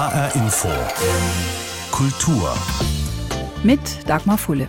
HR 0.00 0.34
Info. 0.34 0.68
Kultur. 1.90 2.54
Mit 3.62 4.08
Dagmar 4.08 4.38
Fulle. 4.38 4.66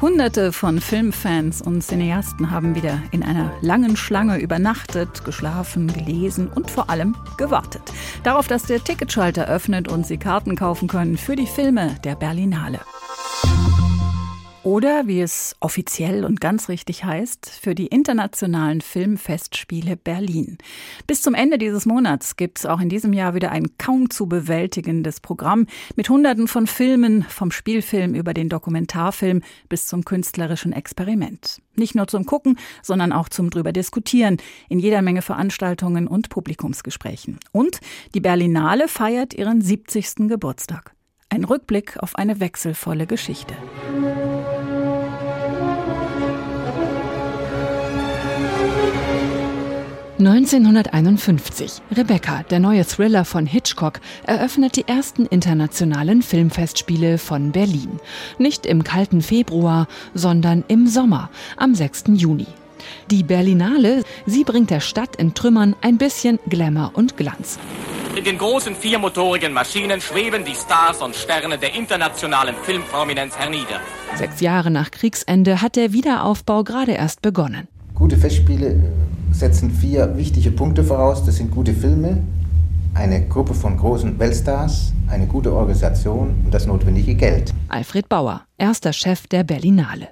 Hunderte 0.00 0.52
von 0.52 0.80
Filmfans 0.80 1.62
und 1.62 1.80
Cineasten 1.80 2.50
haben 2.50 2.74
wieder 2.74 3.00
in 3.12 3.22
einer 3.22 3.52
langen 3.60 3.96
Schlange 3.96 4.40
übernachtet, 4.40 5.24
geschlafen, 5.24 5.86
gelesen 5.86 6.48
und 6.48 6.72
vor 6.72 6.90
allem 6.90 7.14
gewartet. 7.36 7.82
Darauf, 8.24 8.48
dass 8.48 8.64
der 8.64 8.82
Ticketschalter 8.82 9.46
öffnet 9.46 9.86
und 9.86 10.04
sie 10.04 10.18
Karten 10.18 10.56
kaufen 10.56 10.88
können 10.88 11.18
für 11.18 11.36
die 11.36 11.46
Filme 11.46 11.94
der 12.02 12.16
Berlinale. 12.16 12.80
Oder, 14.68 15.06
wie 15.06 15.22
es 15.22 15.56
offiziell 15.60 16.26
und 16.26 16.42
ganz 16.42 16.68
richtig 16.68 17.02
heißt, 17.02 17.48
für 17.48 17.74
die 17.74 17.86
internationalen 17.86 18.82
Filmfestspiele 18.82 19.96
Berlin. 19.96 20.58
Bis 21.06 21.22
zum 21.22 21.32
Ende 21.32 21.56
dieses 21.56 21.86
Monats 21.86 22.36
gibt 22.36 22.58
es 22.58 22.66
auch 22.66 22.78
in 22.78 22.90
diesem 22.90 23.14
Jahr 23.14 23.34
wieder 23.34 23.50
ein 23.50 23.78
kaum 23.78 24.10
zu 24.10 24.26
bewältigendes 24.26 25.20
Programm 25.20 25.64
mit 25.96 26.10
Hunderten 26.10 26.48
von 26.48 26.66
Filmen, 26.66 27.22
vom 27.22 27.50
Spielfilm 27.50 28.14
über 28.14 28.34
den 28.34 28.50
Dokumentarfilm 28.50 29.40
bis 29.70 29.86
zum 29.86 30.04
künstlerischen 30.04 30.74
Experiment. 30.74 31.62
Nicht 31.74 31.94
nur 31.94 32.06
zum 32.06 32.26
Gucken, 32.26 32.58
sondern 32.82 33.14
auch 33.14 33.30
zum 33.30 33.48
drüber 33.48 33.72
diskutieren, 33.72 34.36
in 34.68 34.80
jeder 34.80 35.00
Menge 35.00 35.22
Veranstaltungen 35.22 36.06
und 36.06 36.28
Publikumsgesprächen. 36.28 37.38
Und 37.52 37.80
die 38.14 38.20
Berlinale 38.20 38.86
feiert 38.88 39.32
ihren 39.32 39.62
70. 39.62 40.28
Geburtstag. 40.28 40.92
Ein 41.30 41.44
Rückblick 41.44 41.98
auf 42.02 42.16
eine 42.16 42.38
wechselvolle 42.38 43.06
Geschichte. 43.06 43.54
1951. 50.18 51.80
Rebecca, 51.96 52.42
der 52.42 52.58
neue 52.58 52.84
Thriller 52.84 53.24
von 53.24 53.46
Hitchcock, 53.46 54.00
eröffnet 54.24 54.74
die 54.74 54.88
ersten 54.88 55.26
internationalen 55.26 56.22
Filmfestspiele 56.22 57.18
von 57.18 57.52
Berlin. 57.52 58.00
Nicht 58.38 58.66
im 58.66 58.82
kalten 58.82 59.22
Februar, 59.22 59.86
sondern 60.14 60.64
im 60.66 60.88
Sommer, 60.88 61.30
am 61.56 61.74
6. 61.74 62.04
Juni. 62.14 62.46
Die 63.10 63.22
Berlinale, 63.22 64.02
sie 64.26 64.42
bringt 64.42 64.70
der 64.70 64.80
Stadt 64.80 65.14
in 65.16 65.34
Trümmern 65.34 65.76
ein 65.82 65.98
bisschen 65.98 66.40
Glamour 66.48 66.92
und 66.94 67.16
Glanz. 67.16 67.58
In 68.16 68.24
den 68.24 68.38
großen 68.38 68.74
viermotorigen 68.74 69.52
Maschinen 69.52 70.00
schweben 70.00 70.44
die 70.44 70.54
Stars 70.54 71.00
und 71.00 71.14
Sterne 71.14 71.58
der 71.58 71.76
internationalen 71.76 72.56
Filmprominenz 72.62 73.36
hernieder. 73.36 73.80
Sechs 74.16 74.40
Jahre 74.40 74.72
nach 74.72 74.90
Kriegsende 74.90 75.62
hat 75.62 75.76
der 75.76 75.92
Wiederaufbau 75.92 76.64
gerade 76.64 76.92
erst 76.92 77.22
begonnen. 77.22 77.68
Gute 77.94 78.16
Festspiele 78.16 79.07
setzen 79.38 79.70
vier 79.70 80.16
wichtige 80.16 80.50
Punkte 80.50 80.82
voraus. 80.82 81.24
Das 81.24 81.36
sind 81.36 81.50
gute 81.50 81.72
Filme, 81.72 82.22
eine 82.94 83.26
Gruppe 83.28 83.54
von 83.54 83.76
großen 83.76 84.18
Weltstars, 84.18 84.92
eine 85.08 85.26
gute 85.26 85.52
Organisation 85.52 86.42
und 86.44 86.52
das 86.52 86.66
notwendige 86.66 87.14
Geld. 87.14 87.54
Alfred 87.68 88.08
Bauer, 88.08 88.42
erster 88.56 88.92
Chef 88.92 89.26
der 89.28 89.44
Berlinale. 89.44 90.08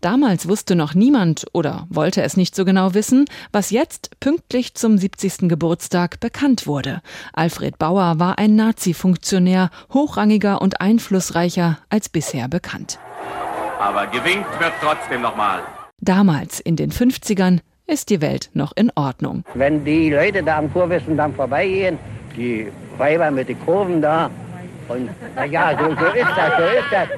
Damals 0.00 0.48
wusste 0.48 0.74
noch 0.74 0.94
niemand 0.94 1.46
oder 1.52 1.86
wollte 1.88 2.22
es 2.22 2.36
nicht 2.36 2.54
so 2.54 2.64
genau 2.64 2.94
wissen, 2.94 3.24
was 3.52 3.70
jetzt 3.70 4.10
pünktlich 4.20 4.74
zum 4.74 4.98
70. 4.98 5.48
Geburtstag 5.48 6.20
bekannt 6.20 6.66
wurde. 6.66 7.00
Alfred 7.32 7.78
Bauer 7.78 8.18
war 8.18 8.38
ein 8.38 8.54
Nazi-Funktionär, 8.54 9.70
hochrangiger 9.92 10.60
und 10.60 10.80
einflussreicher 10.80 11.78
als 11.88 12.08
bisher 12.08 12.48
bekannt. 12.48 12.98
Aber 13.80 14.06
gewinkt 14.06 14.48
wird 14.60 14.72
trotzdem 14.80 15.22
nochmal. 15.22 15.60
Damals, 16.00 16.60
in 16.60 16.76
den 16.76 16.90
50ern, 16.90 17.60
ist 17.86 18.10
die 18.10 18.20
Welt 18.20 18.50
noch 18.54 18.72
in 18.76 18.90
Ordnung. 18.94 19.44
Wenn 19.54 19.84
die 19.84 20.10
Leute 20.10 20.42
da 20.42 20.58
am 20.58 20.72
Kurvendamm 20.72 21.34
vorbeigehen, 21.34 21.98
die 22.36 22.70
Weiber 22.96 23.30
mit 23.30 23.48
den 23.48 23.58
Kurven 23.60 24.00
da, 24.00 24.30
und 24.88 25.10
ja, 25.50 25.76
so, 25.78 25.84
so 25.84 26.06
ist 26.06 26.30
das, 26.36 26.56
so 26.58 26.64
ist 26.64 26.90
das. 26.90 27.08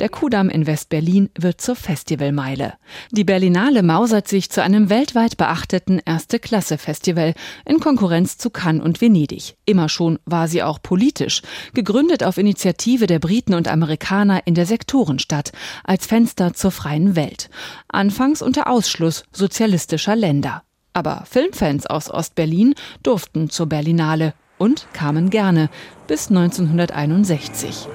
Der 0.00 0.08
Kudamm 0.08 0.48
in 0.48 0.66
West-Berlin 0.66 1.30
wird 1.38 1.60
zur 1.60 1.76
Festivalmeile. 1.76 2.74
Die 3.10 3.24
Berlinale 3.24 3.82
mausert 3.82 4.28
sich 4.28 4.50
zu 4.50 4.62
einem 4.62 4.90
weltweit 4.90 5.36
beachteten 5.36 6.00
Erste-Klasse-Festival 6.04 7.34
in 7.64 7.80
Konkurrenz 7.80 8.38
zu 8.38 8.50
Cannes 8.50 8.82
und 8.82 9.00
Venedig. 9.00 9.56
Immer 9.64 9.88
schon 9.88 10.18
war 10.24 10.48
sie 10.48 10.62
auch 10.62 10.82
politisch, 10.82 11.42
gegründet 11.74 12.24
auf 12.24 12.38
Initiative 12.38 13.06
der 13.06 13.18
Briten 13.18 13.54
und 13.54 13.68
Amerikaner 13.68 14.46
in 14.46 14.54
der 14.54 14.66
Sektorenstadt 14.66 15.52
als 15.84 16.06
Fenster 16.06 16.54
zur 16.54 16.70
freien 16.70 17.16
Welt. 17.16 17.48
Anfangs 17.88 18.42
unter 18.42 18.68
Ausschluss 18.68 19.24
sozialistischer 19.32 20.16
Länder. 20.16 20.62
Aber 20.92 21.24
Filmfans 21.28 21.86
aus 21.86 22.10
Ostberlin 22.10 22.74
durften 23.02 23.48
zur 23.48 23.66
Berlinale 23.66 24.34
und 24.58 24.86
kamen 24.92 25.30
gerne 25.30 25.70
bis 26.06 26.28
1961 26.28 27.88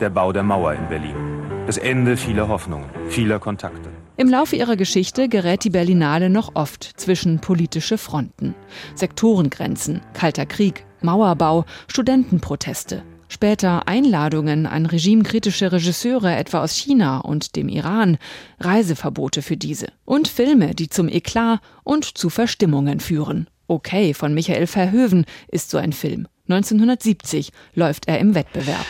der 0.00 0.10
Bau 0.10 0.32
der 0.32 0.42
Mauer 0.42 0.74
in 0.74 0.88
Berlin. 0.88 1.14
Das 1.66 1.76
Ende 1.76 2.16
vieler 2.16 2.48
Hoffnungen, 2.48 2.88
vieler 3.08 3.38
Kontakte. 3.38 3.90
Im 4.16 4.28
Laufe 4.28 4.56
ihrer 4.56 4.76
Geschichte 4.76 5.28
gerät 5.28 5.64
die 5.64 5.70
Berlinale 5.70 6.30
noch 6.30 6.52
oft 6.54 6.82
zwischen 6.82 7.40
politische 7.40 7.98
Fronten. 7.98 8.54
Sektorengrenzen, 8.94 10.00
Kalter 10.12 10.46
Krieg, 10.46 10.84
Mauerbau, 11.02 11.64
Studentenproteste. 11.86 13.02
Später 13.28 13.86
Einladungen 13.86 14.66
an 14.66 14.86
regimekritische 14.86 15.70
Regisseure 15.70 16.34
etwa 16.34 16.62
aus 16.62 16.74
China 16.74 17.18
und 17.18 17.54
dem 17.54 17.68
Iran, 17.68 18.16
Reiseverbote 18.58 19.42
für 19.42 19.56
diese. 19.56 19.88
Und 20.04 20.26
Filme, 20.26 20.74
die 20.74 20.88
zum 20.88 21.08
Eklat 21.08 21.60
und 21.84 22.04
zu 22.04 22.30
Verstimmungen 22.30 23.00
führen. 23.00 23.48
Okay 23.66 24.14
von 24.14 24.32
Michael 24.32 24.66
Verhoeven 24.66 25.26
ist 25.48 25.70
so 25.70 25.76
ein 25.76 25.92
Film. 25.92 26.26
1970 26.48 27.52
läuft 27.74 28.08
er 28.08 28.18
im 28.18 28.34
Wettbewerb. 28.34 28.86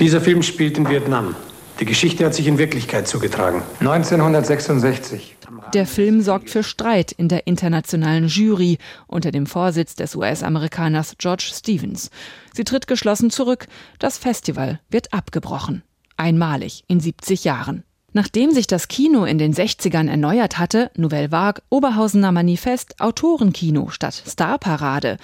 Dieser 0.00 0.20
Film 0.20 0.42
spielt 0.42 0.78
in 0.78 0.88
Vietnam. 0.88 1.34
Die 1.80 1.84
Geschichte 1.84 2.24
hat 2.24 2.34
sich 2.34 2.46
in 2.46 2.58
Wirklichkeit 2.58 3.08
zugetragen. 3.08 3.62
1966. 3.80 5.36
Der 5.74 5.86
Film 5.86 6.20
sorgt 6.20 6.50
für 6.50 6.62
Streit 6.62 7.12
in 7.12 7.28
der 7.28 7.46
internationalen 7.46 8.28
Jury 8.28 8.78
unter 9.06 9.30
dem 9.30 9.46
Vorsitz 9.46 9.94
des 9.94 10.14
US-Amerikaners 10.14 11.14
George 11.18 11.50
Stevens. 11.52 12.10
Sie 12.54 12.64
tritt 12.64 12.86
geschlossen 12.86 13.30
zurück. 13.30 13.66
Das 13.98 14.18
Festival 14.18 14.80
wird 14.90 15.12
abgebrochen. 15.12 15.82
Einmalig 16.16 16.84
in 16.88 17.00
70 17.00 17.44
Jahren. 17.44 17.84
Nachdem 18.14 18.50
sich 18.50 18.66
das 18.66 18.88
Kino 18.88 19.24
in 19.24 19.38
den 19.38 19.54
60ern 19.54 20.08
erneuert 20.08 20.58
hatte, 20.58 20.90
Nouvelle 20.96 21.32
Vague, 21.32 21.62
Oberhausener 21.70 22.30
Manifest, 22.30 23.00
Autorenkino 23.00 23.88
statt 23.88 24.22
Starparade, 24.26 25.16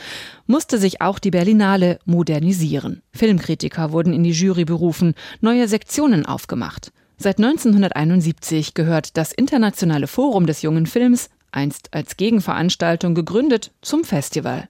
musste 0.47 0.79
sich 0.79 1.03
auch 1.03 1.19
die 1.19 1.31
Berlinale 1.31 1.99
modernisieren. 2.07 3.03
Filmkritiker 3.13 3.93
wurden 3.93 4.15
in 4.15 4.25
die 4.25 4.33
Jury 4.33 4.65
berufen, 4.65 5.15
neue 5.41 5.69
Sektionen 5.69 6.25
aufgemacht. 6.25 6.93
Seit 7.19 7.39
1971 7.39 8.75
gehört 8.75 9.17
das 9.17 9.33
Internationale 9.33 10.07
Forum 10.07 10.47
des 10.47 10.63
jungen 10.63 10.87
Films, 10.87 11.29
einst 11.51 11.93
als 11.93 12.17
Gegenveranstaltung 12.17 13.15
gegründet, 13.15 13.73
zum 13.83 14.05
Festival. 14.05 14.69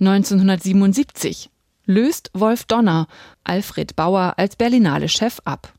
1977 0.00 1.50
löst 1.86 2.30
Wolf 2.34 2.64
Donner 2.64 3.06
Alfred 3.44 3.96
Bauer 3.96 4.34
als 4.36 4.56
Berlinale 4.56 5.08
Chef 5.08 5.40
ab. 5.44 5.72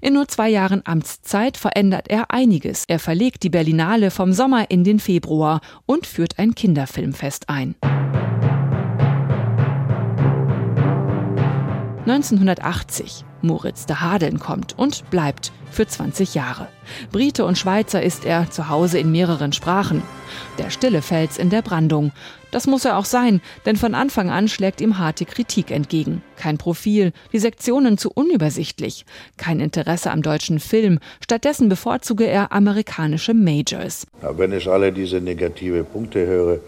In 0.00 0.14
nur 0.14 0.28
zwei 0.28 0.48
Jahren 0.48 0.82
Amtszeit 0.84 1.56
verändert 1.56 2.08
er 2.08 2.30
einiges. 2.30 2.84
Er 2.88 2.98
verlegt 2.98 3.42
die 3.42 3.50
Berlinale 3.50 4.10
vom 4.10 4.32
Sommer 4.32 4.70
in 4.70 4.84
den 4.84 4.98
Februar 4.98 5.60
und 5.86 6.06
führt 6.06 6.38
ein 6.38 6.54
Kinderfilmfest 6.54 7.48
ein. 7.48 7.74
1980. 12.06 13.24
Moritz 13.42 13.86
de 13.86 13.96
Hadeln 13.96 14.38
kommt 14.38 14.78
und 14.78 15.08
bleibt 15.10 15.52
für 15.70 15.86
20 15.86 16.34
Jahre. 16.34 16.68
Brite 17.12 17.44
und 17.44 17.58
Schweizer 17.58 18.02
ist 18.02 18.24
er 18.24 18.50
zu 18.50 18.68
Hause 18.68 18.98
in 18.98 19.12
mehreren 19.12 19.52
Sprachen. 19.52 20.02
Der 20.58 20.70
stille 20.70 21.02
Fels 21.02 21.38
in 21.38 21.50
der 21.50 21.62
Brandung. 21.62 22.12
Das 22.50 22.66
muss 22.66 22.84
er 22.84 22.98
auch 22.98 23.04
sein, 23.04 23.40
denn 23.64 23.76
von 23.76 23.94
Anfang 23.94 24.30
an 24.30 24.48
schlägt 24.48 24.80
ihm 24.80 24.98
harte 24.98 25.24
Kritik 25.24 25.70
entgegen. 25.70 26.22
Kein 26.36 26.58
Profil, 26.58 27.12
die 27.32 27.38
Sektionen 27.38 27.96
zu 27.96 28.10
unübersichtlich, 28.10 29.04
kein 29.36 29.60
Interesse 29.60 30.10
am 30.10 30.22
deutschen 30.22 30.58
Film, 30.58 30.98
stattdessen 31.22 31.68
bevorzuge 31.68 32.26
er 32.26 32.50
amerikanische 32.50 33.34
Majors. 33.34 34.06
Ja, 34.22 34.36
wenn 34.36 34.52
ich 34.52 34.68
alle 34.68 34.92
diese 34.92 35.20
negative 35.20 35.84
Punkte 35.84 36.26
höre, 36.26 36.58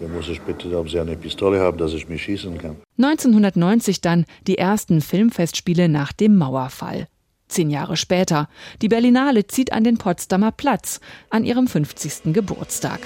dann 0.00 0.12
muss 0.12 0.28
ich 0.28 0.40
bitte, 0.40 0.76
ob 0.78 0.88
Sie 0.90 0.98
eine 0.98 1.16
Pistole 1.16 1.60
haben, 1.60 1.78
dass 1.78 1.92
ich 1.92 2.08
mich 2.08 2.22
schießen 2.22 2.58
kann. 2.58 2.76
1990 2.98 4.00
dann 4.00 4.24
die 4.46 4.58
ersten 4.58 5.00
Filmfestspiele 5.00 5.88
nach 5.88 6.12
dem 6.12 6.36
Mauerfall. 6.36 7.08
Zehn 7.48 7.70
Jahre 7.70 7.96
später. 7.96 8.48
Die 8.82 8.88
Berlinale 8.88 9.46
zieht 9.46 9.72
an 9.72 9.84
den 9.84 9.98
Potsdamer 9.98 10.52
Platz 10.52 11.00
an 11.30 11.44
ihrem 11.44 11.66
50. 11.66 12.34
Geburtstag. 12.34 13.00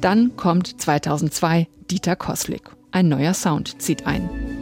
Dann 0.00 0.36
kommt 0.36 0.80
2002 0.80 1.66
Dieter 1.90 2.16
Koslik. 2.16 2.70
Ein 2.92 3.08
neuer 3.08 3.32
Sound 3.32 3.80
zieht 3.80 4.06
ein. 4.06 4.53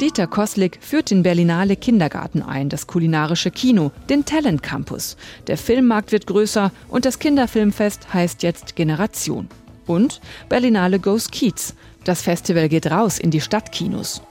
Dieter 0.00 0.26
Koslik 0.26 0.78
führt 0.80 1.10
den 1.10 1.22
Berlinale 1.22 1.76
Kindergarten 1.76 2.42
ein, 2.42 2.70
das 2.70 2.86
kulinarische 2.86 3.50
Kino, 3.50 3.92
den 4.08 4.24
Talent 4.24 4.62
Campus. 4.62 5.18
Der 5.46 5.58
Filmmarkt 5.58 6.10
wird 6.10 6.26
größer 6.26 6.72
und 6.88 7.04
das 7.04 7.18
Kinderfilmfest 7.18 8.14
heißt 8.14 8.42
jetzt 8.42 8.76
Generation. 8.76 9.48
Und 9.86 10.22
Berlinale 10.48 11.00
Goes 11.00 11.30
Kiez. 11.30 11.74
Das 12.04 12.22
Festival 12.22 12.70
geht 12.70 12.90
raus 12.90 13.18
in 13.18 13.30
die 13.30 13.42
Stadtkinos. 13.42 14.22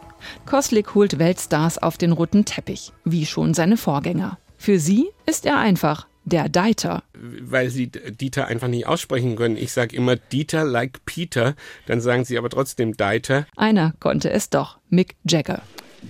Koslik 0.47 0.95
holt 0.95 1.19
Weltstars 1.19 1.77
auf 1.77 1.99
den 1.99 2.13
roten 2.13 2.45
Teppich, 2.45 2.91
wie 3.05 3.27
schon 3.27 3.53
seine 3.53 3.77
Vorgänger. 3.77 4.39
Für 4.57 4.79
sie 4.79 5.09
ist 5.27 5.45
er 5.45 5.59
einfach 5.59 6.08
der 6.29 6.49
Dieter. 6.49 7.03
Weil 7.13 7.69
sie 7.69 7.87
Dieter 7.87 8.47
einfach 8.47 8.67
nicht 8.67 8.87
aussprechen 8.87 9.35
können. 9.35 9.57
Ich 9.57 9.71
sage 9.71 9.95
immer 9.95 10.15
Dieter 10.15 10.63
like 10.63 11.05
Peter, 11.05 11.55
dann 11.85 12.01
sagen 12.01 12.25
sie 12.25 12.37
aber 12.37 12.49
trotzdem 12.49 12.95
Dieter. 12.95 13.45
Einer 13.55 13.93
konnte 13.99 14.29
es 14.29 14.49
doch, 14.49 14.77
Mick 14.89 15.15
Jagger. 15.23 15.61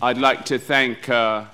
I'd 0.02 0.20
like 0.20 0.46
to 0.46 0.58
thank 0.58 1.10
uh, 1.10 1.46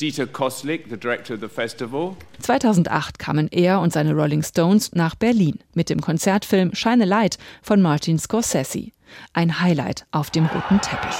Dieter 0.00 0.26
Koslik, 0.26 0.88
the 0.88 0.96
director 0.96 1.34
of 1.34 1.40
the 1.40 1.48
festival. 1.48 2.16
2008 2.40 3.18
kamen 3.18 3.48
er 3.50 3.80
und 3.80 3.92
seine 3.92 4.14
Rolling 4.14 4.42
Stones 4.42 4.92
nach 4.92 5.14
Berlin 5.14 5.58
mit 5.74 5.90
dem 5.90 6.00
Konzertfilm 6.00 6.74
Shine 6.74 7.04
a 7.04 7.06
Light 7.06 7.38
von 7.62 7.82
Martin 7.82 8.18
Scorsese. 8.18 8.92
Ein 9.32 9.60
Highlight 9.60 10.06
auf 10.12 10.30
dem 10.30 10.46
roten 10.46 10.80
Teppich. 10.80 11.16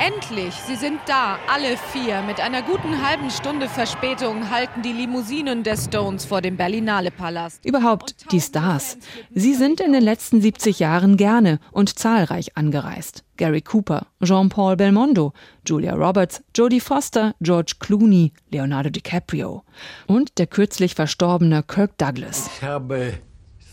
Endlich, 0.00 0.54
sie 0.54 0.76
sind 0.76 0.98
da, 1.04 1.38
alle 1.46 1.76
vier. 1.76 2.22
Mit 2.22 2.40
einer 2.40 2.62
guten 2.62 3.06
halben 3.06 3.28
Stunde 3.28 3.68
Verspätung 3.68 4.48
halten 4.48 4.80
die 4.80 4.94
Limousinen 4.94 5.62
der 5.62 5.76
Stones 5.76 6.24
vor 6.24 6.40
dem 6.40 6.56
Berlinale 6.56 7.10
Palast. 7.10 7.62
Überhaupt 7.66 8.32
die 8.32 8.40
Stars. 8.40 8.96
Sie 9.34 9.52
sind 9.52 9.78
in 9.78 9.92
den 9.92 10.02
letzten 10.02 10.40
70 10.40 10.78
Jahren 10.78 11.18
gerne 11.18 11.58
und 11.70 11.98
zahlreich 11.98 12.56
angereist. 12.56 13.24
Gary 13.36 13.60
Cooper, 13.60 14.06
Jean-Paul 14.24 14.76
Belmondo, 14.76 15.34
Julia 15.66 15.94
Roberts, 15.94 16.42
Jodie 16.56 16.80
Foster, 16.80 17.34
George 17.42 17.74
Clooney, 17.78 18.32
Leonardo 18.50 18.88
DiCaprio 18.88 19.64
und 20.06 20.38
der 20.38 20.46
kürzlich 20.46 20.94
verstorbene 20.94 21.62
Kirk 21.62 21.98
Douglas. 21.98 22.48
Ich 22.56 22.62
habe 22.62 23.18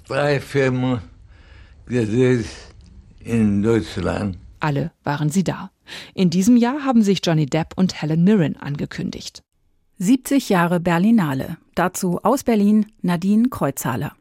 drei 0.06 0.42
Filme 0.42 1.02
gesehen 1.86 2.44
in 3.22 3.64
Deutschland. 3.64 4.40
Alle 4.60 4.92
waren 5.06 5.30
sie 5.30 5.46
da. 5.46 5.72
In 6.14 6.30
diesem 6.30 6.58
Jahr 6.58 6.84
haben 6.84 7.02
sich 7.02 7.22
Johnny 7.24 7.46
Depp 7.46 7.74
und 7.76 8.02
Helen 8.02 8.24
Mirren 8.24 8.56
angekündigt. 8.58 9.42
70 10.00 10.50
Jahre 10.50 10.80
Berlinale. 10.80 11.58
Dazu 11.76 12.20
aus 12.24 12.44
Berlin 12.44 12.88
Nadine 13.02 13.50
Kreuzhaler. 13.50 14.14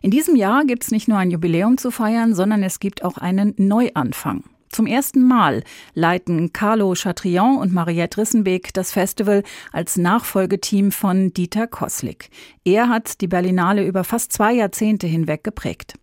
In 0.00 0.10
diesem 0.10 0.36
Jahr 0.36 0.64
gibt 0.64 0.84
es 0.84 0.90
nicht 0.90 1.08
nur 1.08 1.18
ein 1.18 1.30
Jubiläum 1.30 1.78
zu 1.78 1.90
feiern, 1.90 2.34
sondern 2.34 2.62
es 2.62 2.80
gibt 2.80 3.04
auch 3.04 3.18
einen 3.18 3.54
Neuanfang. 3.56 4.44
Zum 4.74 4.86
ersten 4.86 5.22
Mal 5.22 5.62
leiten 5.94 6.52
Carlo 6.52 6.94
Chatrion 6.94 7.58
und 7.58 7.72
Mariette 7.72 8.18
Rissenbeek 8.18 8.74
das 8.74 8.90
Festival 8.90 9.44
als 9.70 9.96
Nachfolgeteam 9.96 10.90
von 10.90 11.32
Dieter 11.32 11.68
Koslik. 11.68 12.28
Er 12.64 12.88
hat 12.88 13.20
die 13.20 13.28
Berlinale 13.28 13.86
über 13.86 14.02
fast 14.02 14.32
zwei 14.32 14.52
Jahrzehnte 14.52 15.06
hinweg 15.06 15.44
geprägt. 15.44 15.94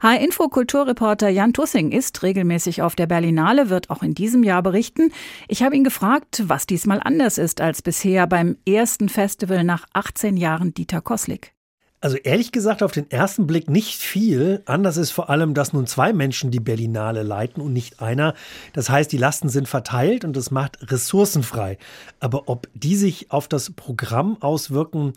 H-Info-Kulturreporter 0.00 1.28
Jan 1.28 1.52
Tussing 1.52 1.90
ist 1.90 2.22
regelmäßig 2.22 2.82
auf 2.82 2.94
der 2.94 3.06
Berlinale, 3.06 3.68
wird 3.68 3.90
auch 3.90 4.04
in 4.04 4.14
diesem 4.14 4.44
Jahr 4.44 4.62
berichten. 4.62 5.12
Ich 5.48 5.64
habe 5.64 5.74
ihn 5.74 5.82
gefragt, 5.82 6.44
was 6.46 6.66
diesmal 6.66 7.00
anders 7.02 7.36
ist 7.36 7.60
als 7.60 7.82
bisher 7.82 8.28
beim 8.28 8.56
ersten 8.64 9.08
Festival 9.08 9.64
nach 9.64 9.86
18 9.94 10.36
Jahren 10.36 10.72
Dieter 10.72 11.00
Koslik. 11.00 11.52
Also 12.00 12.16
ehrlich 12.16 12.52
gesagt, 12.52 12.84
auf 12.84 12.92
den 12.92 13.10
ersten 13.10 13.48
Blick 13.48 13.68
nicht 13.68 14.00
viel. 14.00 14.62
Anders 14.66 14.96
ist 14.98 15.10
vor 15.10 15.30
allem, 15.30 15.52
dass 15.52 15.72
nun 15.72 15.88
zwei 15.88 16.12
Menschen 16.12 16.52
die 16.52 16.60
Berlinale 16.60 17.24
leiten 17.24 17.60
und 17.60 17.72
nicht 17.72 18.00
einer. 18.00 18.34
Das 18.72 18.88
heißt, 18.88 19.10
die 19.10 19.16
Lasten 19.16 19.48
sind 19.48 19.66
verteilt 19.66 20.24
und 20.24 20.36
es 20.36 20.52
macht 20.52 20.92
ressourcenfrei. 20.92 21.76
Aber 22.20 22.48
ob 22.48 22.68
die 22.72 22.94
sich 22.94 23.32
auf 23.32 23.48
das 23.48 23.72
Programm 23.72 24.36
auswirken, 24.40 25.14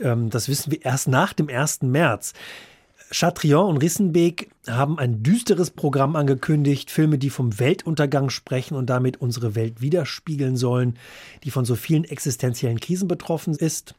ähm, 0.00 0.30
das 0.30 0.48
wissen 0.48 0.70
wir 0.70 0.84
erst 0.84 1.08
nach 1.08 1.32
dem 1.32 1.48
1. 1.48 1.82
März. 1.82 2.32
Chatrion 3.12 3.70
und 3.70 3.76
Rissenbeek 3.78 4.50
haben 4.68 4.98
ein 4.98 5.24
düsteres 5.24 5.70
Programm 5.70 6.14
angekündigt, 6.14 6.92
Filme, 6.92 7.18
die 7.18 7.30
vom 7.30 7.58
Weltuntergang 7.58 8.30
sprechen 8.30 8.76
und 8.76 8.88
damit 8.88 9.20
unsere 9.20 9.56
Welt 9.56 9.80
widerspiegeln 9.80 10.56
sollen, 10.56 10.96
die 11.42 11.50
von 11.50 11.64
so 11.64 11.74
vielen 11.74 12.04
existenziellen 12.04 12.78
Krisen 12.78 13.08
betroffen 13.08 13.54
ist. 13.54 13.94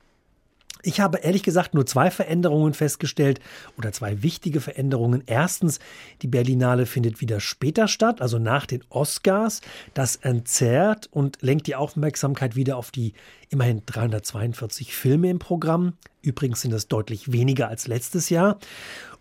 Ich 0.83 0.99
habe 0.99 1.19
ehrlich 1.19 1.43
gesagt 1.43 1.73
nur 1.73 1.85
zwei 1.85 2.11
Veränderungen 2.11 2.73
festgestellt 2.73 3.39
oder 3.77 3.91
zwei 3.91 4.23
wichtige 4.23 4.61
Veränderungen. 4.61 5.23
Erstens, 5.25 5.79
die 6.21 6.27
Berlinale 6.27 6.85
findet 6.85 7.21
wieder 7.21 7.39
später 7.39 7.87
statt, 7.87 8.21
also 8.21 8.39
nach 8.39 8.65
den 8.65 8.83
Oscars. 8.89 9.61
Das 9.93 10.15
entzerrt 10.17 11.09
und 11.11 11.37
lenkt 11.41 11.67
die 11.67 11.75
Aufmerksamkeit 11.75 12.55
wieder 12.55 12.77
auf 12.77 12.91
die 12.91 13.13
immerhin 13.49 13.83
342 13.85 14.95
Filme 14.95 15.29
im 15.29 15.39
Programm. 15.39 15.93
Übrigens 16.21 16.61
sind 16.61 16.71
das 16.71 16.87
deutlich 16.87 17.31
weniger 17.31 17.67
als 17.67 17.87
letztes 17.87 18.29
Jahr. 18.29 18.59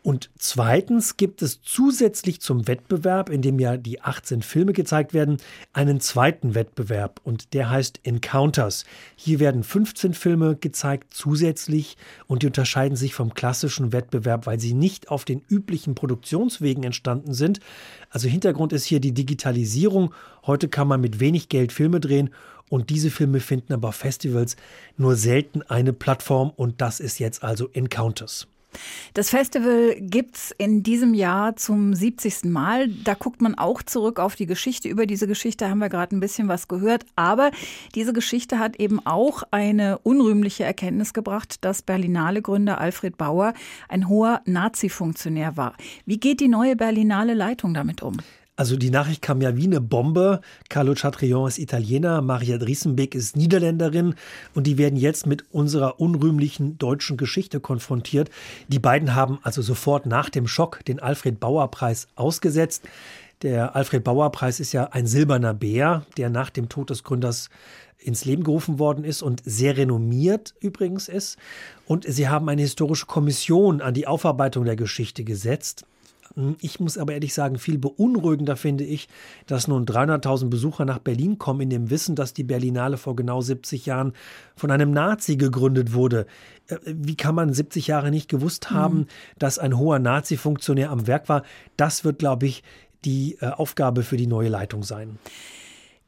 Und 0.02 0.31
zweitens 0.38 1.19
gibt 1.19 1.43
es 1.43 1.61
zusätzlich 1.61 2.41
zum 2.41 2.67
Wettbewerb, 2.67 3.29
in 3.29 3.43
dem 3.43 3.58
ja 3.58 3.76
die 3.76 4.00
18 4.00 4.41
Filme 4.41 4.73
gezeigt 4.73 5.12
werden, 5.12 5.37
einen 5.75 6.00
zweiten 6.00 6.55
Wettbewerb 6.55 7.20
und 7.23 7.52
der 7.52 7.69
heißt 7.69 8.00
Encounters. 8.05 8.85
Hier 9.14 9.41
werden 9.41 9.62
15 9.62 10.14
Filme 10.14 10.56
gezeigt 10.56 11.12
zusätzlich 11.12 11.99
und 12.26 12.43
die 12.43 12.47
unterscheiden 12.47 12.97
sich 12.97 13.12
vom 13.12 13.35
klassischen 13.35 13.93
Wettbewerb, 13.93 14.47
weil 14.47 14.58
sie 14.58 14.73
nicht 14.73 15.11
auf 15.11 15.26
den 15.26 15.43
üblichen 15.50 15.94
Produktionswegen 15.94 16.82
entstanden 16.82 17.35
sind. 17.35 17.61
Also 18.08 18.26
Hintergrund 18.26 18.73
ist 18.73 18.87
hier 18.87 19.00
die 19.00 19.12
Digitalisierung. 19.12 20.14
Heute 20.47 20.69
kann 20.69 20.88
man 20.88 21.02
mit 21.02 21.20
wenig 21.20 21.50
Geld 21.50 21.73
Filme 21.73 22.00
drehen 22.00 22.31
und 22.70 22.88
diese 22.88 23.11
Filme 23.11 23.41
finden 23.41 23.75
aber 23.75 23.93
Festivals 23.93 24.56
nur 24.97 25.17
selten 25.17 25.61
eine 25.62 25.93
Plattform 25.93 26.52
und 26.56 26.81
das 26.81 27.00
ist 27.00 27.19
jetzt 27.19 27.43
also 27.43 27.69
Encounters. 27.75 28.47
Das 29.14 29.31
Festival 29.31 29.96
gibt's 30.00 30.55
in 30.56 30.82
diesem 30.82 31.14
Jahr 31.14 31.56
zum 31.56 31.94
70. 31.94 32.44
Mal. 32.44 32.88
Da 32.88 33.14
guckt 33.14 33.43
man 33.43 33.55
auch 33.56 33.82
zurück 33.82 34.20
auf 34.20 34.37
die 34.37 34.46
Geschichte. 34.46 34.88
Über 34.88 35.06
diese 35.06 35.26
Geschichte 35.26 35.69
haben 35.69 35.78
wir 35.78 35.88
gerade 35.88 36.17
ein 36.17 36.20
bisschen 36.20 36.49
was 36.49 36.69
gehört. 36.69 37.05
Aber 37.17 37.50
diese 37.94 38.12
Geschichte 38.12 38.58
hat 38.58 38.76
eben 38.76 39.05
auch 39.05 39.43
eine 39.50 39.99
unrühmliche 39.99 40.64
Erkenntnis 40.64 41.12
gebracht, 41.12 41.64
dass 41.64 41.82
Berlinale-Gründer 41.82 42.81
Alfred 42.81 43.17
Bauer 43.17 43.55
ein 43.88 44.08
hoher 44.08 44.40
Nazi-Funktionär 44.44 45.56
war. 45.56 45.75
Wie 46.06 46.19
geht 46.19 46.40
die 46.40 46.49
neue 46.49 46.76
Berlinale 46.76 47.34
Leitung 47.34 47.75
damit 47.75 48.02
um? 48.02 48.16
Also 48.61 48.77
die 48.77 48.91
Nachricht 48.91 49.23
kam 49.23 49.41
ja 49.41 49.57
wie 49.57 49.65
eine 49.65 49.81
Bombe. 49.81 50.43
Carlo 50.69 50.93
Chatrion 50.93 51.49
ist 51.49 51.59
Italiener, 51.59 52.21
Maria 52.21 52.59
Driesenbeck 52.59 53.15
ist 53.15 53.35
Niederländerin 53.35 54.17
und 54.55 54.67
die 54.67 54.77
werden 54.77 54.99
jetzt 54.99 55.27
mit 55.27 55.47
unserer 55.51 55.99
unrühmlichen 55.99 56.77
deutschen 56.77 57.17
Geschichte 57.17 57.59
konfrontiert. 57.59 58.29
Die 58.69 58.79
beiden 58.79 59.15
haben 59.15 59.39
also 59.45 59.62
sofort 59.62 60.05
nach 60.05 60.29
dem 60.29 60.47
Schock 60.47 60.85
den 60.85 61.01
Alfred 61.01 61.41
Bauer 61.41 61.71
Preis 61.71 62.07
ausgesetzt. 62.17 62.83
Der 63.40 63.75
Alfred 63.76 64.05
Bauer 64.05 64.31
Preis 64.31 64.61
ist 64.61 64.73
ja 64.73 64.90
ein 64.93 65.07
silberner 65.07 65.55
Bär, 65.55 66.05
der 66.19 66.29
nach 66.29 66.50
dem 66.50 66.69
Tod 66.69 66.90
des 66.90 67.02
Gründers 67.02 67.49
ins 67.97 68.26
Leben 68.26 68.45
gerufen 68.45 68.79
worden 68.79 69.05
ist 69.05 69.23
und 69.23 69.40
sehr 69.43 69.79
renommiert 69.79 70.52
übrigens 70.61 71.09
ist. 71.09 71.38
Und 71.87 72.05
sie 72.07 72.29
haben 72.29 72.47
eine 72.50 72.61
historische 72.61 73.07
Kommission 73.07 73.81
an 73.81 73.95
die 73.95 74.07
Aufarbeitung 74.07 74.67
der 74.67 74.76
Geschichte 74.76 75.25
gesetzt. 75.25 75.87
Hm, 76.34 76.56
ich 76.60 76.80
muss 76.80 76.99
aber 76.99 77.14
ehrlich 77.14 77.34
sagen, 77.34 77.58
viel 77.58 77.78
beunruhigender 77.78 78.56
finde 78.56 78.84
ich, 78.84 79.08
dass 79.46 79.68
nun 79.68 79.84
300.000 79.84 80.49
Besucher 80.49 80.84
nach 80.84 80.99
Berlin 80.99 81.38
kommen, 81.38 81.62
in 81.62 81.70
dem 81.70 81.90
Wissen, 81.90 82.14
dass 82.14 82.32
die 82.32 82.44
Berlinale 82.44 82.96
vor 82.96 83.16
genau 83.16 83.40
70 83.40 83.87
Jahren 83.87 84.12
von 84.56 84.70
einem 84.70 84.92
Nazi 84.92 85.37
gegründet 85.37 85.92
wurde. 85.92 86.26
Äh, 86.68 86.76
wie 86.84 87.16
kann 87.16 87.34
man 87.34 87.52
70 87.52 87.87
Jahre 87.87 88.10
nicht 88.10 88.28
gewusst 88.28 88.70
haben, 88.70 88.99
mhm. 88.99 89.06
dass 89.38 89.58
ein 89.58 89.76
hoher 89.76 89.99
Nazi-Funktionär 89.99 90.90
am 90.90 91.06
Werk 91.06 91.28
war? 91.28 91.42
Das 91.76 92.04
wird, 92.04 92.18
glaube 92.18 92.46
ich, 92.46 92.62
die 93.04 93.37
äh, 93.40 93.46
Aufgabe 93.46 94.02
für 94.02 94.16
die 94.16 94.26
neue 94.26 94.49
Leitung 94.49 94.82
sein. 94.82 95.18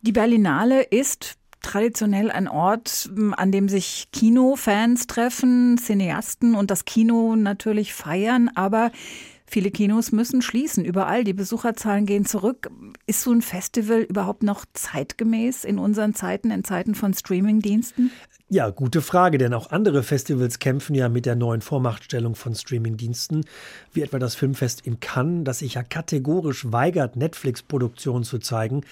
Die 0.02 0.12
Berlinale 0.12 0.82
ist 0.82 1.36
traditionell 1.62 2.30
ein 2.30 2.48
Ort, 2.48 3.08
an 3.36 3.52
dem 3.52 3.68
sich 3.68 4.08
Kinofans 4.12 5.06
treffen, 5.06 5.78
Cineasten 5.78 6.56
und 6.56 6.70
das 6.70 6.84
Kino 6.84 7.36
natürlich 7.36 7.94
feiern, 7.94 8.50
aber 8.54 8.90
Viele 9.52 9.71
Kinos 9.71 10.12
müssen 10.12 10.40
schließen, 10.40 10.82
überall. 10.82 11.25
Die 11.25 11.35
Besucherzahlen 11.35 12.06
gehen 12.06 12.25
zurück. 12.25 12.71
Ist 13.06 13.21
so 13.21 13.32
ein 13.32 13.42
Festival 13.42 14.00
überhaupt 14.00 14.42
noch 14.42 14.64
zeitgemäß 14.73 15.64
in 15.64 15.78
unseren 15.78 16.14
Zeiten, 16.14 16.50
in 16.50 16.64
Zeiten 16.64 16.94
von 16.94 17.12
Streamingdiensten? 17.12 18.11
Ja, 18.49 18.71
gute 18.71 19.02
Frage, 19.02 19.37
denn 19.37 19.52
auch 19.52 19.71
andere 19.71 20.02
Festivals 20.02 20.59
kämpfen 20.59 20.94
ja 20.94 21.11
mit 21.11 21.26
der 21.26 21.37
neuen 21.37 21.61
Vormachtstellung 21.61 22.35
von 22.35 22.54
Streamingdiensten, 22.54 23.44
wie 23.92 24.00
etwa 24.00 24.18
das 24.18 24.35
Filmfest 24.35 24.87
in 24.87 25.00
Cannes, 25.00 25.44
das 25.44 25.59
sich 25.59 25.75
ja 25.75 25.82
kategorisch 25.82 26.73
weigert, 26.73 27.16
Netflix-Produktionen 27.16 28.25
zu 28.25 28.38
zeigen. 28.38 28.87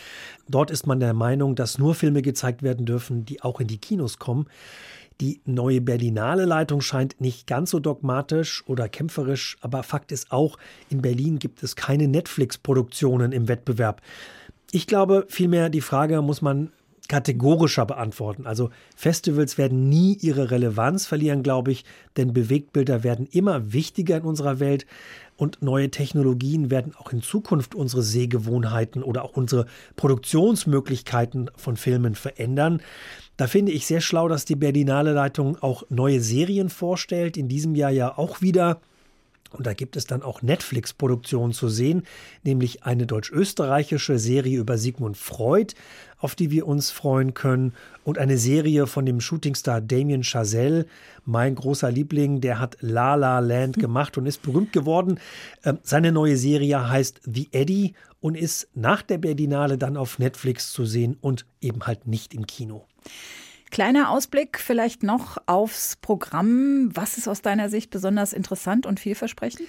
Dort 0.46 0.70
ist 0.70 0.86
man 0.86 1.00
der 1.00 1.14
Meinung, 1.14 1.54
dass 1.54 1.78
nur 1.78 1.94
Filme 1.94 2.20
gezeigt 2.20 2.62
werden 2.62 2.84
dürfen, 2.84 3.24
die 3.24 3.40
auch 3.40 3.60
in 3.60 3.66
die 3.66 3.78
Kinos 3.78 4.18
kommen. 4.18 4.44
Die 5.20 5.42
neue 5.44 5.82
Berlinale 5.82 6.46
Leitung 6.46 6.80
scheint 6.80 7.20
nicht 7.20 7.46
ganz 7.46 7.70
so 7.70 7.78
dogmatisch 7.78 8.64
oder 8.66 8.88
kämpferisch, 8.88 9.58
aber 9.60 9.82
Fakt 9.82 10.12
ist 10.12 10.32
auch, 10.32 10.56
in 10.88 11.02
Berlin 11.02 11.38
gibt 11.38 11.62
es 11.62 11.76
keine 11.76 12.08
Netflix-Produktionen 12.08 13.32
im 13.32 13.46
Wettbewerb. 13.46 14.00
Ich 14.72 14.86
glaube, 14.86 15.26
vielmehr 15.28 15.68
die 15.68 15.82
Frage 15.82 16.22
muss 16.22 16.40
man 16.40 16.70
kategorischer 17.10 17.86
beantworten. 17.86 18.46
Also 18.46 18.70
Festivals 18.94 19.58
werden 19.58 19.88
nie 19.88 20.16
ihre 20.20 20.52
Relevanz 20.52 21.06
verlieren, 21.06 21.42
glaube 21.42 21.72
ich, 21.72 21.84
denn 22.16 22.32
Bewegtbilder 22.32 23.02
werden 23.02 23.26
immer 23.26 23.72
wichtiger 23.72 24.18
in 24.18 24.22
unserer 24.22 24.60
Welt 24.60 24.86
und 25.36 25.60
neue 25.60 25.90
Technologien 25.90 26.70
werden 26.70 26.94
auch 26.96 27.12
in 27.12 27.20
Zukunft 27.20 27.74
unsere 27.74 28.02
Sehgewohnheiten 28.02 29.02
oder 29.02 29.24
auch 29.24 29.36
unsere 29.36 29.66
Produktionsmöglichkeiten 29.96 31.50
von 31.56 31.76
Filmen 31.76 32.14
verändern. 32.14 32.80
Da 33.40 33.46
finde 33.46 33.72
ich 33.72 33.86
sehr 33.86 34.02
schlau, 34.02 34.28
dass 34.28 34.44
die 34.44 34.54
Berlinale 34.54 35.14
Leitung 35.14 35.56
auch 35.62 35.84
neue 35.88 36.20
Serien 36.20 36.68
vorstellt. 36.68 37.38
In 37.38 37.48
diesem 37.48 37.74
Jahr 37.74 37.90
ja 37.90 38.18
auch 38.18 38.42
wieder 38.42 38.82
und 39.52 39.66
da 39.66 39.72
gibt 39.72 39.96
es 39.96 40.06
dann 40.06 40.22
auch 40.22 40.42
Netflix-Produktionen 40.42 41.52
zu 41.52 41.68
sehen, 41.68 42.04
nämlich 42.44 42.84
eine 42.84 43.06
deutsch-österreichische 43.06 44.18
Serie 44.18 44.58
über 44.58 44.78
Sigmund 44.78 45.16
Freud, 45.16 45.74
auf 46.18 46.36
die 46.36 46.52
wir 46.52 46.68
uns 46.68 46.92
freuen 46.92 47.34
können, 47.34 47.72
und 48.04 48.18
eine 48.18 48.38
Serie 48.38 48.86
von 48.86 49.06
dem 49.06 49.20
Shootingstar 49.20 49.80
Damien 49.80 50.22
Chazelle, 50.22 50.86
mein 51.24 51.56
großer 51.56 51.90
Liebling, 51.90 52.40
der 52.40 52.60
hat 52.60 52.76
La 52.80 53.16
La 53.16 53.40
Land 53.40 53.78
gemacht 53.78 54.16
und 54.18 54.26
ist 54.26 54.42
berühmt 54.42 54.72
geworden. 54.72 55.18
Ähm, 55.64 55.78
seine 55.82 56.12
neue 56.12 56.36
Serie 56.36 56.88
heißt 56.88 57.22
The 57.24 57.48
Eddie 57.50 57.94
und 58.20 58.36
ist 58.36 58.68
nach 58.74 59.02
der 59.02 59.18
Berlinale 59.18 59.78
dann 59.78 59.96
auf 59.96 60.18
Netflix 60.18 60.70
zu 60.70 60.84
sehen 60.84 61.16
und 61.20 61.46
eben 61.60 61.86
halt 61.86 62.06
nicht 62.06 62.34
im 62.34 62.46
Kino. 62.46 62.86
Kleiner 63.70 64.10
Ausblick 64.10 64.58
vielleicht 64.58 65.02
noch 65.04 65.38
aufs 65.46 65.96
Programm. 65.96 66.90
Was 66.92 67.18
ist 67.18 67.28
aus 67.28 67.40
deiner 67.40 67.68
Sicht 67.68 67.90
besonders 67.90 68.32
interessant 68.32 68.84
und 68.84 68.98
vielversprechend? 68.98 69.68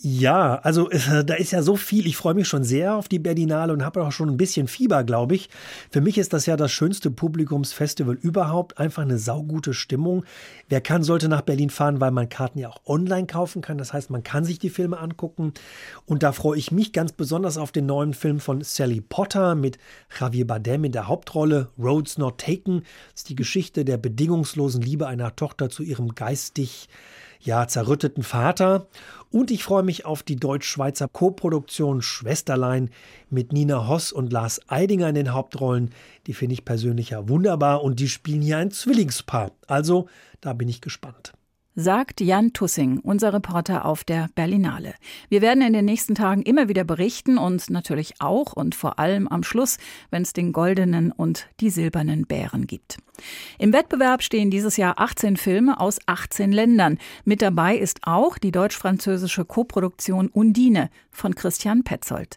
Ja, 0.00 0.60
also 0.62 0.88
äh, 0.90 1.24
da 1.24 1.34
ist 1.34 1.50
ja 1.50 1.60
so 1.60 1.74
viel. 1.74 2.06
Ich 2.06 2.16
freue 2.16 2.34
mich 2.34 2.46
schon 2.46 2.62
sehr 2.62 2.94
auf 2.94 3.08
die 3.08 3.18
Berlinale 3.18 3.72
und 3.72 3.84
habe 3.84 4.04
auch 4.04 4.12
schon 4.12 4.28
ein 4.28 4.36
bisschen 4.36 4.68
Fieber, 4.68 5.02
glaube 5.02 5.34
ich. 5.34 5.50
Für 5.90 6.00
mich 6.00 6.18
ist 6.18 6.32
das 6.32 6.46
ja 6.46 6.56
das 6.56 6.70
schönste 6.70 7.10
Publikumsfestival 7.10 8.14
überhaupt. 8.14 8.78
Einfach 8.78 9.02
eine 9.02 9.18
saugute 9.18 9.74
Stimmung. 9.74 10.24
Wer 10.68 10.80
kann, 10.80 11.02
sollte 11.02 11.28
nach 11.28 11.40
Berlin 11.40 11.68
fahren, 11.68 12.00
weil 12.00 12.12
man 12.12 12.28
Karten 12.28 12.60
ja 12.60 12.68
auch 12.68 12.80
online 12.86 13.26
kaufen 13.26 13.60
kann. 13.60 13.76
Das 13.76 13.92
heißt, 13.92 14.10
man 14.10 14.22
kann 14.22 14.44
sich 14.44 14.60
die 14.60 14.70
Filme 14.70 15.00
angucken. 15.00 15.52
Und 16.06 16.22
da 16.22 16.30
freue 16.30 16.58
ich 16.58 16.70
mich 16.70 16.92
ganz 16.92 17.10
besonders 17.10 17.58
auf 17.58 17.72
den 17.72 17.86
neuen 17.86 18.14
Film 18.14 18.38
von 18.38 18.62
Sally 18.62 19.00
Potter 19.00 19.56
mit 19.56 19.78
Javier 20.20 20.46
Bardem 20.46 20.84
in 20.84 20.92
der 20.92 21.08
Hauptrolle. 21.08 21.70
Roads 21.76 22.18
Not 22.18 22.38
Taken. 22.38 22.82
Das 23.14 23.22
ist 23.22 23.30
die 23.30 23.36
Geschichte 23.36 23.84
der 23.84 23.96
bedingungslosen 23.96 24.80
Liebe 24.80 25.08
einer 25.08 25.34
Tochter 25.34 25.70
zu 25.70 25.82
ihrem 25.82 26.14
geistig 26.14 26.88
ja, 27.40 27.66
zerrütteten 27.68 28.22
Vater. 28.22 28.86
Und 29.30 29.50
ich 29.50 29.62
freue 29.62 29.82
mich 29.82 30.04
auf 30.04 30.22
die 30.22 30.36
deutsch-schweizer 30.36 31.08
Koproduktion 31.08 32.02
Schwesterlein 32.02 32.90
mit 33.30 33.52
Nina 33.52 33.86
Hoss 33.86 34.12
und 34.12 34.32
Lars 34.32 34.60
Eidinger 34.68 35.08
in 35.08 35.14
den 35.14 35.32
Hauptrollen. 35.32 35.90
Die 36.26 36.34
finde 36.34 36.54
ich 36.54 36.64
persönlich 36.64 37.10
ja 37.10 37.28
wunderbar 37.28 37.82
und 37.82 38.00
die 38.00 38.08
spielen 38.08 38.42
hier 38.42 38.58
ein 38.58 38.70
Zwillingspaar. 38.70 39.52
Also, 39.66 40.08
da 40.40 40.52
bin 40.52 40.68
ich 40.68 40.80
gespannt 40.80 41.32
sagt 41.80 42.20
Jan 42.20 42.52
Tussing, 42.52 42.98
unser 42.98 43.32
Reporter 43.32 43.84
auf 43.84 44.02
der 44.02 44.28
Berlinale. 44.34 44.94
Wir 45.28 45.42
werden 45.42 45.62
in 45.62 45.72
den 45.72 45.84
nächsten 45.84 46.16
Tagen 46.16 46.42
immer 46.42 46.68
wieder 46.68 46.82
berichten 46.82 47.38
und 47.38 47.70
natürlich 47.70 48.14
auch 48.18 48.52
und 48.52 48.74
vor 48.74 48.98
allem 48.98 49.28
am 49.28 49.44
Schluss, 49.44 49.78
wenn 50.10 50.22
es 50.22 50.32
den 50.32 50.52
goldenen 50.52 51.12
und 51.12 51.46
die 51.60 51.70
silbernen 51.70 52.26
Bären 52.26 52.66
gibt. 52.66 52.98
Im 53.58 53.72
Wettbewerb 53.72 54.22
stehen 54.22 54.50
dieses 54.50 54.76
Jahr 54.76 54.98
18 54.98 55.36
Filme 55.36 55.78
aus 55.80 55.98
18 56.06 56.52
Ländern. 56.52 56.98
Mit 57.24 57.42
dabei 57.42 57.76
ist 57.76 58.00
auch 58.02 58.38
die 58.38 58.52
deutsch-französische 58.52 59.44
Koproduktion 59.44 60.28
Undine 60.28 60.90
von 61.10 61.34
Christian 61.34 61.82
Petzold. 61.82 62.36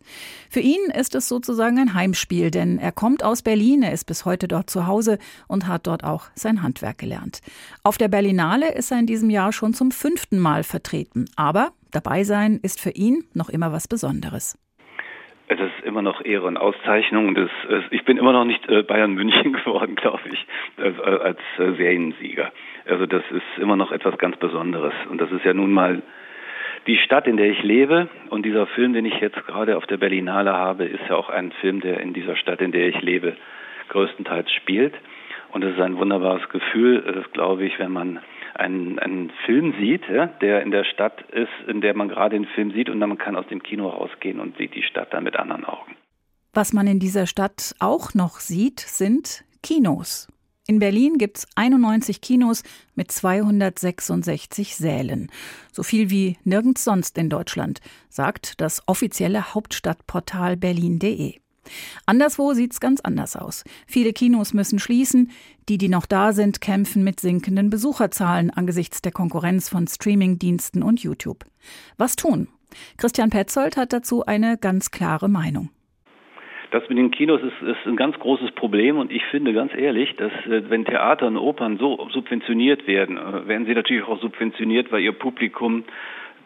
Für 0.50 0.60
ihn 0.60 0.90
ist 0.94 1.14
es 1.16 1.28
sozusagen 1.28 1.78
ein 1.78 1.94
Heimspiel, 1.94 2.52
denn 2.52 2.80
er 2.80 2.92
kommt 2.92 3.24
aus 3.24 3.42
Berlin, 3.42 3.84
er 3.84 3.94
ist 3.94 4.06
bis 4.06 4.26
heute 4.26 4.48
dort 4.48 4.70
zu 4.70 4.88
Hause 4.88 5.20
und 5.48 5.68
hat 5.68 5.88
dort 5.88 6.04
auch 6.04 6.26
sein 6.36 6.64
Handwerk 6.64 6.98
gelernt. 6.98 7.42
Auf 7.84 7.98
der 7.98 8.08
Berlinale 8.08 8.74
ist 8.74 8.92
er 8.92 9.00
in 9.00 9.06
diesem 9.06 9.30
Jahr 9.32 9.52
schon 9.54 9.74
zum 9.74 9.92
fünften 9.92 10.40
Mal 10.40 10.64
vertreten. 10.64 11.26
Aber 11.36 11.72
dabei 11.92 12.24
sein 12.24 12.60
ist 12.62 12.80
für 12.80 12.92
ihn 12.92 13.24
noch 13.34 13.50
immer 13.50 13.72
was 13.72 13.88
Besonderes. 13.88 14.58
Es 15.48 15.60
ist 15.60 15.84
immer 15.84 16.02
noch 16.02 16.24
Ehre 16.24 16.46
und 16.48 16.56
Auszeichnung. 16.56 17.36
Das, 17.36 17.50
ich 17.90 18.06
bin 18.06 18.18
immer 18.18 18.32
noch 18.32 18.46
nicht 18.46 18.70
äh, 18.70 18.84
Bayern 18.84 19.14
München 19.14 19.52
geworden, 19.66 19.96
glaube 19.96 20.22
ich, 20.32 20.48
als 20.78 21.40
äh, 21.58 21.74
Seriensieger. 21.76 22.54
Also 22.86 23.06
das 23.06 23.24
ist 23.32 23.62
immer 23.62 23.76
noch 23.76 23.92
etwas 23.92 24.18
ganz 24.18 24.38
Besonderes. 24.38 24.94
Und 25.10 25.20
das 25.20 25.30
ist 25.32 25.44
ja 25.44 25.54
nun 25.54 25.74
mal 25.74 26.02
die 26.88 26.98
Stadt, 26.98 27.28
in 27.28 27.38
der 27.38 27.50
ich 27.50 27.62
lebe. 27.64 28.08
Und 28.30 28.46
dieser 28.46 28.66
Film, 28.68 28.94
den 28.94 29.06
ich 29.06 29.20
jetzt 29.20 29.46
gerade 29.46 29.78
auf 29.78 29.86
der 29.88 29.98
Berlinale 29.98 30.54
habe, 30.54 30.86
ist 30.86 31.04
ja 31.10 31.16
auch 31.16 31.30
ein 31.30 31.52
Film, 31.60 31.82
der 31.82 32.00
in 32.00 32.14
dieser 32.14 32.38
Stadt, 32.38 32.62
in 32.62 32.72
der 32.72 32.88
ich 32.88 33.02
lebe, 33.02 33.36
größtenteils 33.90 34.52
spielt. 34.54 34.94
Und 35.52 35.64
es 35.64 35.76
ist 35.76 35.82
ein 35.82 35.98
wunderbares 35.98 36.48
Gefühl, 36.50 37.02
das 37.02 37.30
glaube 37.34 37.66
ich, 37.66 37.78
wenn 37.78 37.92
man 37.92 38.20
einen, 38.62 39.00
einen 39.00 39.32
Film 39.46 39.74
sieht, 39.80 40.04
ja, 40.08 40.28
der 40.28 40.62
in 40.62 40.72
der 40.72 40.84
Stadt 40.86 41.22
ist, 41.32 41.50
in 41.68 41.82
der 41.82 41.96
man 41.96 42.10
gerade 42.10 42.36
den 42.36 42.46
Film 42.46 42.72
sieht 42.72 42.90
und 42.90 43.00
dann 43.00 43.10
man 43.10 43.18
kann 43.18 43.36
aus 43.36 43.48
dem 43.48 43.62
Kino 43.62 43.90
rausgehen 43.90 44.40
und 44.40 44.58
sieht 44.58 44.76
die 44.76 44.84
Stadt 44.84 45.14
dann 45.14 45.24
mit 45.24 45.36
anderen 45.36 45.66
Augen. 45.66 45.96
Was 46.54 46.74
man 46.74 46.88
in 46.88 47.00
dieser 47.00 47.28
Stadt 47.28 47.76
auch 47.80 48.14
noch 48.14 48.40
sieht, 48.40 48.80
sind 48.80 49.44
Kinos. 49.64 50.28
In 50.68 50.80
Berlin 50.80 51.18
gibt 51.18 51.40
es 51.40 51.48
91 51.56 52.22
Kinos 52.22 52.64
mit 52.96 53.12
266 53.12 54.76
Sälen. 54.76 55.30
So 55.72 55.84
viel 55.84 56.10
wie 56.10 56.38
nirgends 56.44 56.84
sonst 56.84 57.18
in 57.18 57.30
Deutschland, 57.30 57.82
sagt 58.10 58.62
das 58.62 58.82
offizielle 58.88 59.54
Hauptstadtportal 59.54 60.56
berlin.de. 60.56 61.41
Anderswo 62.06 62.54
sieht's 62.54 62.80
ganz 62.80 63.02
anders 63.02 63.36
aus. 63.36 63.64
Viele 63.88 64.14
Kinos 64.14 64.54
müssen 64.54 64.80
schließen. 64.80 65.32
Die, 65.70 65.78
die 65.78 65.90
noch 65.90 66.06
da 66.06 66.34
sind, 66.34 66.60
kämpfen 66.60 67.04
mit 67.04 67.20
sinkenden 67.20 67.70
Besucherzahlen 67.70 68.50
angesichts 68.50 69.02
der 69.02 69.12
Konkurrenz 69.12 69.70
von 69.70 69.88
Streamingdiensten 69.88 70.84
und 70.84 71.02
YouTube. 71.02 71.46
Was 71.98 72.16
tun? 72.16 72.48
Christian 72.98 73.30
Petzold 73.30 73.78
hat 73.78 73.94
dazu 73.94 74.26
eine 74.26 74.58
ganz 74.58 74.92
klare 74.92 75.30
Meinung. 75.30 75.70
Das 76.72 76.88
mit 76.88 76.98
den 76.98 77.12
Kinos 77.12 77.42
ist, 77.42 77.62
ist 77.68 77.86
ein 77.86 77.98
ganz 77.98 78.18
großes 78.18 78.52
Problem 78.52 78.98
und 78.98 79.12
ich 79.12 79.24
finde 79.26 79.54
ganz 79.54 79.74
ehrlich, 79.76 80.16
dass 80.16 80.32
äh, 80.46 80.70
wenn 80.70 80.86
Theater 80.86 81.28
und 81.28 81.36
Opern 81.36 81.78
so 81.78 82.08
subventioniert 82.12 82.88
werden, 82.88 83.18
äh, 83.18 83.46
werden 83.48 83.66
sie 83.66 83.74
natürlich 83.74 84.06
auch 84.06 84.22
subventioniert, 84.22 84.90
weil 84.90 85.02
ihr 85.02 85.12
Publikum 85.12 85.84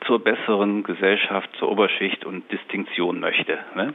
zur 0.06 0.24
besseren 0.24 0.82
Gesellschaft, 0.82 1.50
zur 1.60 1.72
Oberschicht 1.72 2.26
und 2.26 2.52
Distinktion 2.52 3.20
möchte. 3.20 3.60
Ne? 3.76 3.94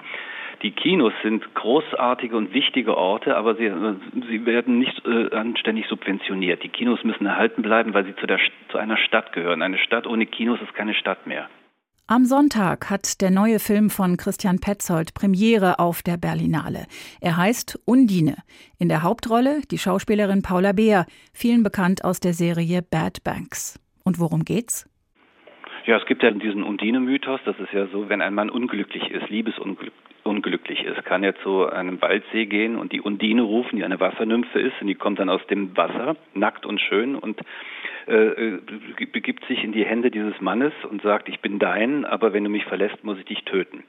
Die 0.62 0.72
Kinos 0.72 1.14
sind 1.22 1.54
großartige 1.54 2.36
und 2.36 2.52
wichtige 2.52 2.96
Orte, 2.96 3.34
aber 3.34 3.54
sie, 3.54 3.72
sie 4.28 4.44
werden 4.44 4.78
nicht 4.78 5.02
äh, 5.06 5.34
anständig 5.34 5.86
subventioniert. 5.88 6.62
Die 6.62 6.68
Kinos 6.68 7.02
müssen 7.02 7.24
erhalten 7.24 7.62
bleiben, 7.62 7.94
weil 7.94 8.04
sie 8.04 8.14
zu, 8.16 8.26
der, 8.26 8.38
zu 8.68 8.76
einer 8.76 8.98
Stadt 8.98 9.32
gehören. 9.32 9.62
Eine 9.62 9.78
Stadt 9.78 10.06
ohne 10.06 10.26
Kinos 10.26 10.60
ist 10.60 10.74
keine 10.74 10.94
Stadt 10.94 11.26
mehr. 11.26 11.48
Am 12.06 12.24
Sonntag 12.24 12.90
hat 12.90 13.22
der 13.22 13.30
neue 13.30 13.58
Film 13.58 13.88
von 13.88 14.18
Christian 14.18 14.58
Petzold 14.58 15.14
Premiere 15.14 15.78
auf 15.78 16.02
der 16.02 16.18
Berlinale. 16.18 16.86
Er 17.22 17.38
heißt 17.38 17.80
Undine. 17.86 18.36
In 18.78 18.88
der 18.88 19.02
Hauptrolle 19.02 19.62
die 19.70 19.78
Schauspielerin 19.78 20.42
Paula 20.42 20.72
Beer, 20.72 21.06
vielen 21.32 21.62
bekannt 21.62 22.04
aus 22.04 22.20
der 22.20 22.34
Serie 22.34 22.82
Bad 22.82 23.24
Banks. 23.24 23.80
Und 24.04 24.18
worum 24.18 24.44
geht's? 24.44 24.86
Ja, 25.86 25.96
es 25.96 26.04
gibt 26.04 26.22
ja 26.22 26.30
diesen 26.32 26.64
Undine-Mythos. 26.64 27.40
Das 27.46 27.58
ist 27.58 27.72
ja 27.72 27.86
so, 27.86 28.10
wenn 28.10 28.20
ein 28.20 28.34
Mann 28.34 28.50
unglücklich 28.50 29.08
ist, 29.10 29.30
liebesunglücklich 29.30 30.09
ist, 30.84 31.04
kann 31.04 31.22
er 31.22 31.34
zu 31.36 31.66
einem 31.66 32.00
Waldsee 32.00 32.46
gehen 32.46 32.76
und 32.76 32.92
die 32.92 33.00
Undine 33.00 33.42
rufen, 33.42 33.76
die 33.76 33.84
eine 33.84 34.00
Wassernymphe 34.00 34.60
ist, 34.60 34.80
und 34.80 34.86
die 34.86 34.94
kommt 34.94 35.18
dann 35.18 35.28
aus 35.28 35.44
dem 35.48 35.76
Wasser, 35.76 36.16
nackt 36.34 36.66
und 36.66 36.80
schön, 36.80 37.14
und 37.14 37.40
äh, 38.06 38.14
äh, 38.14 38.58
begibt 39.12 39.44
sich 39.46 39.62
in 39.62 39.72
die 39.72 39.84
Hände 39.84 40.10
dieses 40.10 40.40
Mannes 40.40 40.72
und 40.88 41.02
sagt, 41.02 41.28
ich 41.28 41.40
bin 41.40 41.58
dein, 41.58 42.04
aber 42.04 42.32
wenn 42.32 42.44
du 42.44 42.50
mich 42.50 42.64
verlässt, 42.64 43.02
muss 43.04 43.18
ich 43.18 43.24
dich 43.24 43.44
töten. 43.44 43.84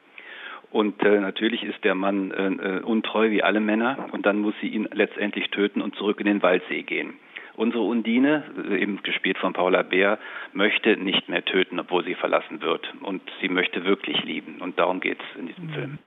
Und 0.72 1.04
äh, 1.04 1.20
natürlich 1.20 1.64
ist 1.64 1.84
der 1.84 1.96
Mann 1.96 2.32
äh, 2.32 2.78
äh, 2.78 2.82
untreu 2.82 3.30
wie 3.30 3.44
alle 3.44 3.60
Männer 3.60 4.08
und 4.12 4.26
dann 4.26 4.40
muss 4.40 4.54
sie 4.62 4.70
ihn 4.70 4.88
letztendlich 4.94 5.50
töten 5.50 5.82
und 5.82 5.96
zurück 5.96 6.20
in 6.22 6.28
den 6.28 6.42
Waldsee 6.42 6.84
gehen. 6.84 7.16
Unsere 7.56 7.84
Undine, 7.84 8.46
äh, 8.70 8.82
eben 8.82 9.04
gespielt 9.04 9.38
von 9.38 9.52
Paula 9.52 9.82
Bär, 9.82 10.18
möchte 10.54 10.96
nicht 10.96 11.28
mehr 11.28 11.44
töten, 11.44 11.78
obwohl 11.78 12.06
sie 12.06 12.16
verlassen 12.16 12.62
wird. 12.62 12.94
Und 13.02 13.22
sie 13.42 13.50
möchte 13.50 13.84
wirklich 13.84 14.24
lieben. 14.24 14.62
Und 14.62 14.80
darum 14.80 15.02
geht 15.02 15.20
es 15.20 15.40
in 15.40 15.48
diesem 15.48 15.66
mhm. 15.66 15.74
Film. 15.74 16.00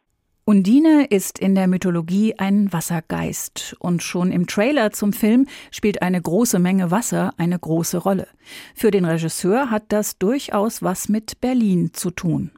Undine 0.46 1.06
ist 1.08 1.40
in 1.40 1.54
der 1.54 1.68
Mythologie 1.68 2.34
ein 2.36 2.70
Wassergeist 2.70 3.74
und 3.80 4.02
schon 4.02 4.30
im 4.30 4.46
Trailer 4.46 4.90
zum 4.90 5.14
Film 5.14 5.46
spielt 5.72 6.02
eine 6.02 6.20
große 6.20 6.58
Menge 6.58 6.90
Wasser 6.90 7.30
eine 7.38 7.58
große 7.58 7.96
Rolle. 7.96 8.26
Für 8.74 8.90
den 8.90 9.06
Regisseur 9.06 9.70
hat 9.70 9.84
das 9.88 10.18
durchaus 10.18 10.82
was 10.82 11.08
mit 11.08 11.40
Berlin 11.40 11.94
zu 11.94 12.10
tun. 12.10 12.50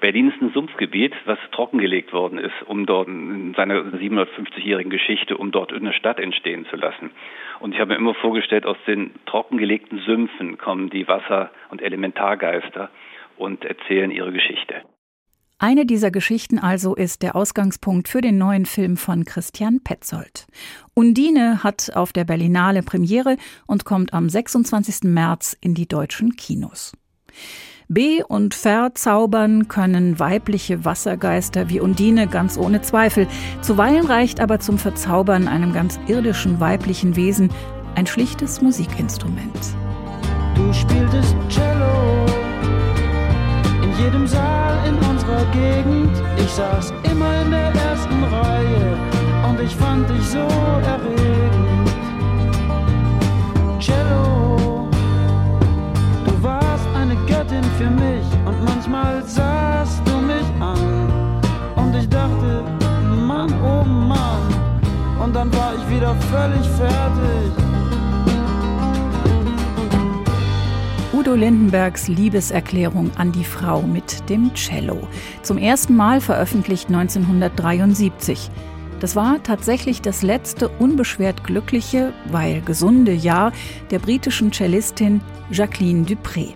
Berlin 0.00 0.32
ist 0.32 0.42
ein 0.42 0.50
Sumpfgebiet, 0.52 1.14
was 1.24 1.38
trockengelegt 1.52 2.12
worden 2.12 2.38
ist, 2.38 2.66
um 2.66 2.84
dort 2.84 3.06
in 3.06 3.54
seiner 3.54 3.76
750-jährigen 3.76 4.90
Geschichte, 4.90 5.36
um 5.36 5.52
dort 5.52 5.72
eine 5.72 5.92
Stadt 5.92 6.18
entstehen 6.18 6.66
zu 6.68 6.74
lassen. 6.74 7.12
Und 7.60 7.74
ich 7.74 7.78
habe 7.78 7.90
mir 7.90 7.96
immer 7.96 8.14
vorgestellt, 8.14 8.66
aus 8.66 8.78
den 8.88 9.12
trockengelegten 9.26 10.00
Sümpfen 10.00 10.58
kommen 10.58 10.90
die 10.90 11.06
Wasser- 11.06 11.52
und 11.70 11.80
Elementargeister 11.80 12.90
und 13.36 13.64
erzählen 13.64 14.10
ihre 14.10 14.32
Geschichte. 14.32 14.82
Eine 15.62 15.86
dieser 15.86 16.10
Geschichten 16.10 16.58
also 16.58 16.96
ist 16.96 17.22
der 17.22 17.36
Ausgangspunkt 17.36 18.08
für 18.08 18.20
den 18.20 18.36
neuen 18.36 18.66
Film 18.66 18.96
von 18.96 19.24
Christian 19.24 19.78
Petzold. 19.78 20.48
Undine 20.92 21.62
hat 21.62 21.94
auf 21.94 22.12
der 22.12 22.24
Berlinale 22.24 22.82
Premiere 22.82 23.36
und 23.68 23.84
kommt 23.84 24.12
am 24.12 24.28
26. 24.28 25.04
März 25.04 25.56
in 25.60 25.74
die 25.74 25.86
deutschen 25.86 26.34
Kinos. 26.34 26.90
Be- 27.86 28.26
und 28.26 28.54
verzaubern 28.54 29.68
können 29.68 30.18
weibliche 30.18 30.84
Wassergeister 30.84 31.68
wie 31.68 31.78
Undine 31.78 32.26
ganz 32.26 32.58
ohne 32.58 32.82
Zweifel. 32.82 33.28
Zuweilen 33.60 34.04
reicht 34.04 34.40
aber 34.40 34.58
zum 34.58 34.78
Verzaubern 34.78 35.46
einem 35.46 35.72
ganz 35.72 36.00
irdischen 36.08 36.58
weiblichen 36.58 37.14
Wesen 37.14 37.50
ein 37.94 38.08
schlichtes 38.08 38.62
Musikinstrument. 38.62 39.76
Du 40.56 40.72
spieltest 40.72 41.36
Cello 41.48 42.41
jedem 44.02 44.26
Saal 44.26 44.74
in 44.88 44.96
unserer 45.08 45.44
Gegend. 45.52 46.14
Ich 46.36 46.50
saß 46.52 46.92
immer 47.10 47.32
in 47.42 47.50
der 47.50 47.72
ersten 47.88 48.24
Reihe 48.24 48.96
und 49.48 49.60
ich 49.60 49.74
fand 49.76 50.08
dich 50.10 50.26
so 50.26 50.46
erregend. 50.92 51.88
Cello, 53.78 54.88
du 56.26 56.42
warst 56.42 56.86
eine 57.00 57.16
Göttin 57.26 57.64
für 57.78 57.90
mich 57.90 58.26
und 58.46 58.64
manchmal 58.64 59.22
sahst 59.24 60.00
du 60.06 60.16
mich 60.32 60.48
an 60.60 60.82
und 61.76 61.94
ich 61.94 62.08
dachte, 62.08 62.64
Mann, 63.26 63.52
oh 63.62 63.84
Mann, 63.84 64.46
und 65.22 65.34
dann 65.34 65.52
war 65.52 65.72
ich 65.76 65.94
wieder 65.94 66.14
völlig 66.32 66.66
fertig. 66.70 67.61
Udo 71.22 71.36
Lindenbergs 71.36 72.08
Liebeserklärung 72.08 73.12
an 73.16 73.30
die 73.30 73.44
Frau 73.44 73.82
mit 73.82 74.28
dem 74.28 74.52
Cello. 74.54 75.06
Zum 75.42 75.56
ersten 75.56 75.94
Mal 75.94 76.20
veröffentlicht 76.20 76.88
1973. 76.88 78.50
Das 78.98 79.14
war 79.14 79.40
tatsächlich 79.40 80.02
das 80.02 80.22
letzte 80.22 80.68
unbeschwert 80.68 81.44
glückliche, 81.44 82.12
weil 82.32 82.60
gesunde 82.62 83.12
Jahr 83.12 83.52
der 83.92 84.00
britischen 84.00 84.52
Cellistin 84.52 85.20
Jacqueline 85.52 86.04
Dupré. 86.06 86.54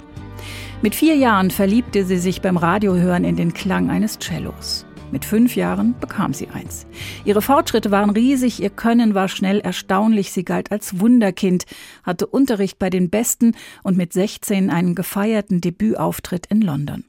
Mit 0.82 0.96
vier 0.96 1.14
Jahren 1.14 1.52
verliebte 1.52 2.04
sie 2.04 2.18
sich 2.18 2.42
beim 2.42 2.56
Radiohören 2.56 3.22
in 3.22 3.36
den 3.36 3.54
Klang 3.54 3.88
eines 3.88 4.18
Cellos. 4.18 4.85
Mit 5.12 5.24
fünf 5.24 5.54
Jahren 5.54 5.94
bekam 6.00 6.34
sie 6.34 6.48
eins. 6.48 6.86
Ihre 7.24 7.40
Fortschritte 7.40 7.90
waren 7.90 8.10
riesig, 8.10 8.60
ihr 8.60 8.70
Können 8.70 9.14
war 9.14 9.28
schnell 9.28 9.60
erstaunlich, 9.60 10.32
sie 10.32 10.44
galt 10.44 10.72
als 10.72 10.98
Wunderkind, 10.98 11.64
hatte 12.02 12.26
Unterricht 12.26 12.78
bei 12.78 12.90
den 12.90 13.08
Besten 13.08 13.54
und 13.84 13.96
mit 13.96 14.12
16 14.12 14.68
einen 14.68 14.94
gefeierten 14.94 15.60
Debütauftritt 15.60 16.46
in 16.46 16.60
London. 16.60 17.04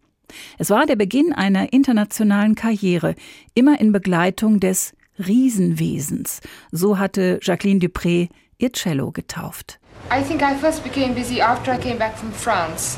Es 0.58 0.70
war 0.70 0.86
der 0.86 0.96
Beginn 0.96 1.34
einer 1.34 1.74
internationalen 1.74 2.56
Karriere, 2.56 3.16
immer 3.56 3.80
in 3.80 3.92
Begleitung 3.92 4.60
des 4.60 4.94
Riesenwesens. 5.18 6.42
So 6.72 7.00
hatte 7.00 7.40
Jacqueline 7.42 7.80
Dupré 7.80 8.30
ihr 8.60 8.72
Cello 8.74 9.12
getauft. 9.12 9.80
I 10.12 10.22
think 10.22 10.42
I 10.42 10.56
first 10.56 10.84
became 10.84 11.14
busy 11.16 11.42
after 11.42 11.74
I 11.74 11.78
came 11.78 11.98
back 11.98 12.16
from 12.18 12.32
France. 12.32 12.98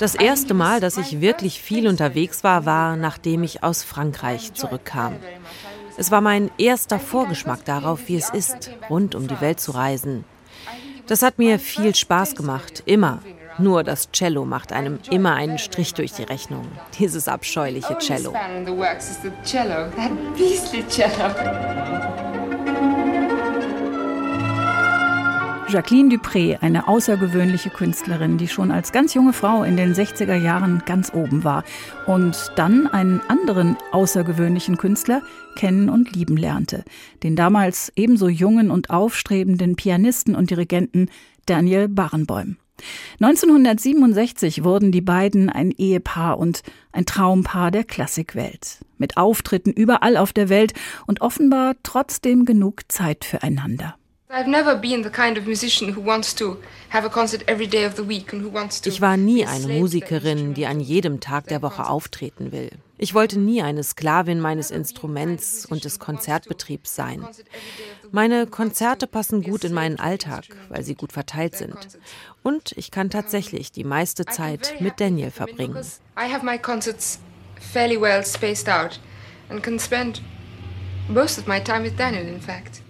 Das 0.00 0.14
erste 0.14 0.54
Mal, 0.54 0.80
dass 0.80 0.96
ich 0.96 1.20
wirklich 1.20 1.60
viel 1.60 1.86
unterwegs 1.86 2.42
war, 2.42 2.64
war, 2.64 2.96
nachdem 2.96 3.42
ich 3.42 3.62
aus 3.62 3.82
Frankreich 3.82 4.54
zurückkam. 4.54 5.16
Es 5.98 6.10
war 6.10 6.22
mein 6.22 6.50
erster 6.56 6.98
Vorgeschmack 6.98 7.66
darauf, 7.66 8.08
wie 8.08 8.16
es 8.16 8.30
ist, 8.30 8.70
rund 8.88 9.14
um 9.14 9.28
die 9.28 9.42
Welt 9.42 9.60
zu 9.60 9.72
reisen. 9.72 10.24
Das 11.06 11.20
hat 11.20 11.38
mir 11.38 11.58
viel 11.58 11.94
Spaß 11.94 12.34
gemacht, 12.34 12.82
immer. 12.86 13.18
Nur 13.58 13.84
das 13.84 14.10
Cello 14.10 14.46
macht 14.46 14.72
einem 14.72 15.00
immer 15.10 15.34
einen 15.34 15.58
Strich 15.58 15.92
durch 15.92 16.12
die 16.14 16.22
Rechnung. 16.22 16.66
Dieses 16.98 17.28
abscheuliche 17.28 17.98
Cello. 17.98 18.32
Jacqueline 25.70 26.12
Dupré, 26.12 26.58
eine 26.60 26.88
außergewöhnliche 26.88 27.70
Künstlerin, 27.70 28.38
die 28.38 28.48
schon 28.48 28.72
als 28.72 28.90
ganz 28.90 29.14
junge 29.14 29.32
Frau 29.32 29.62
in 29.62 29.76
den 29.76 29.94
60er 29.94 30.34
Jahren 30.34 30.82
ganz 30.84 31.14
oben 31.14 31.44
war 31.44 31.62
und 32.06 32.50
dann 32.56 32.88
einen 32.88 33.20
anderen 33.28 33.76
außergewöhnlichen 33.92 34.78
Künstler 34.78 35.22
kennen 35.54 35.88
und 35.88 36.16
lieben 36.16 36.36
lernte, 36.36 36.84
den 37.22 37.36
damals 37.36 37.92
ebenso 37.94 38.28
jungen 38.28 38.72
und 38.72 38.90
aufstrebenden 38.90 39.76
Pianisten 39.76 40.34
und 40.34 40.50
Dirigenten 40.50 41.08
Daniel 41.46 41.86
Barenboim. 41.88 42.56
1967 43.20 44.64
wurden 44.64 44.90
die 44.90 45.02
beiden 45.02 45.50
ein 45.50 45.70
Ehepaar 45.70 46.38
und 46.38 46.62
ein 46.90 47.06
Traumpaar 47.06 47.70
der 47.70 47.84
Klassikwelt, 47.84 48.80
mit 48.98 49.16
Auftritten 49.16 49.70
überall 49.70 50.16
auf 50.16 50.32
der 50.32 50.48
Welt 50.48 50.72
und 51.06 51.20
offenbar 51.20 51.76
trotzdem 51.84 52.44
genug 52.44 52.90
Zeit 52.90 53.24
füreinander. 53.24 53.94
Ich 54.32 54.46
war 59.00 59.16
nie 59.16 59.44
eine 59.44 59.66
Musikerin, 59.66 60.54
die 60.54 60.66
an 60.66 60.78
jedem 60.78 61.18
Tag 61.18 61.48
der 61.48 61.62
Woche 61.62 61.88
auftreten 61.88 62.52
will. 62.52 62.70
Ich 62.96 63.12
wollte 63.12 63.40
nie 63.40 63.60
eine 63.60 63.82
Sklavin 63.82 64.38
meines 64.38 64.70
Instruments 64.70 65.66
und 65.66 65.84
des 65.84 65.98
Konzertbetriebs 65.98 66.94
sein. 66.94 67.26
Meine 68.12 68.46
Konzerte 68.46 69.08
passen 69.08 69.42
gut 69.42 69.64
in 69.64 69.74
meinen 69.74 69.98
Alltag, 69.98 70.44
weil 70.68 70.84
sie 70.84 70.94
gut 70.94 71.12
verteilt 71.12 71.56
sind. 71.56 71.76
Und 72.44 72.70
ich 72.76 72.92
kann 72.92 73.10
tatsächlich 73.10 73.72
die 73.72 73.82
meiste 73.82 74.26
Zeit 74.26 74.80
mit 74.80 75.00
Daniel 75.00 75.32
verbringen. 75.32 75.84
I 76.16 76.32
have 76.32 76.46
my 76.46 76.56
concerts 76.56 77.18
fairly 77.72 78.00
well 78.00 78.24
spaced 78.24 78.68
out 78.68 79.00
and 79.48 79.60
can 79.60 79.80
spend 79.80 80.22
most 81.08 81.36
of 81.36 81.48
my 81.48 81.58
time 81.58 81.82
with 81.82 81.96
Daniel 81.96 82.28
in 82.28 82.40
fact. 82.40 82.80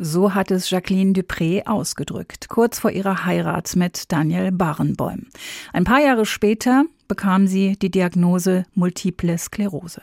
So 0.00 0.32
hat 0.32 0.52
es 0.52 0.70
Jacqueline 0.70 1.12
Dupré 1.12 1.66
ausgedrückt, 1.66 2.48
kurz 2.48 2.78
vor 2.78 2.92
ihrer 2.92 3.24
Heirat 3.24 3.74
mit 3.74 4.12
Daniel 4.12 4.52
Barenboim. 4.52 5.26
Ein 5.72 5.82
paar 5.82 6.00
Jahre 6.00 6.24
später 6.24 6.84
bekam 7.08 7.48
sie 7.48 7.76
die 7.76 7.90
Diagnose 7.90 8.64
Multiple 8.74 9.36
Sklerose. 9.36 10.02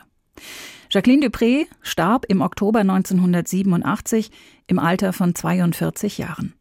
Jacqueline 0.90 1.26
Dupré 1.26 1.64
starb 1.80 2.26
im 2.28 2.42
Oktober 2.42 2.80
1987 2.80 4.30
im 4.66 4.78
Alter 4.78 5.14
von 5.14 5.34
42 5.34 6.18
Jahren. 6.18 6.52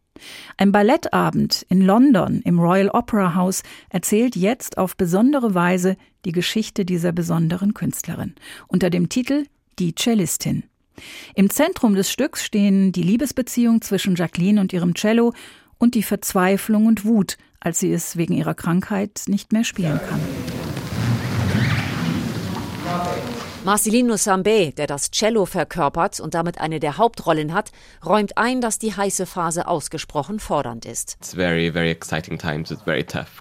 Ein 0.55 0.71
Ballettabend 0.71 1.65
in 1.67 1.81
London 1.81 2.41
im 2.45 2.57
Royal 2.57 2.87
Opera 2.87 3.35
House 3.35 3.63
erzählt 3.89 4.37
jetzt 4.37 4.77
auf 4.77 4.95
besondere 4.95 5.53
Weise 5.53 5.97
die 6.23 6.31
Geschichte 6.31 6.85
dieser 6.85 7.11
besonderen 7.11 7.73
Künstlerin 7.73 8.35
unter 8.69 8.89
dem 8.89 9.09
Titel 9.09 9.45
Die 9.77 9.93
Cellistin. 9.93 10.63
Im 11.35 11.49
Zentrum 11.49 11.95
des 11.95 12.11
Stücks 12.11 12.43
stehen 12.43 12.91
die 12.91 13.03
Liebesbeziehung 13.03 13.81
zwischen 13.81 14.15
Jacqueline 14.15 14.61
und 14.61 14.73
ihrem 14.73 14.93
Cello 14.93 15.33
und 15.77 15.95
die 15.95 16.03
Verzweiflung 16.03 16.85
und 16.85 17.05
Wut, 17.05 17.37
als 17.59 17.79
sie 17.79 17.91
es 17.91 18.17
wegen 18.17 18.33
ihrer 18.33 18.55
Krankheit 18.55 19.23
nicht 19.27 19.51
mehr 19.51 19.63
spielen 19.63 19.99
kann. 20.09 20.54
Marcelino 23.65 24.13
Sambé, 24.13 24.75
der 24.75 24.85
das 24.85 25.09
Cello 25.09 25.47
verkörpert 25.47 26.19
und 26.19 26.35
damit 26.35 26.61
eine 26.61 26.79
der 26.79 26.99
Hauptrollen 26.99 27.51
hat, 27.51 27.71
räumt 28.05 28.37
ein, 28.37 28.61
dass 28.61 28.77
die 28.77 28.95
heiße 28.95 29.25
Phase 29.25 29.67
ausgesprochen 29.67 30.39
fordernd 30.39 30.85
ist. 30.85 31.17
Very, 31.33 31.71
very 31.71 31.97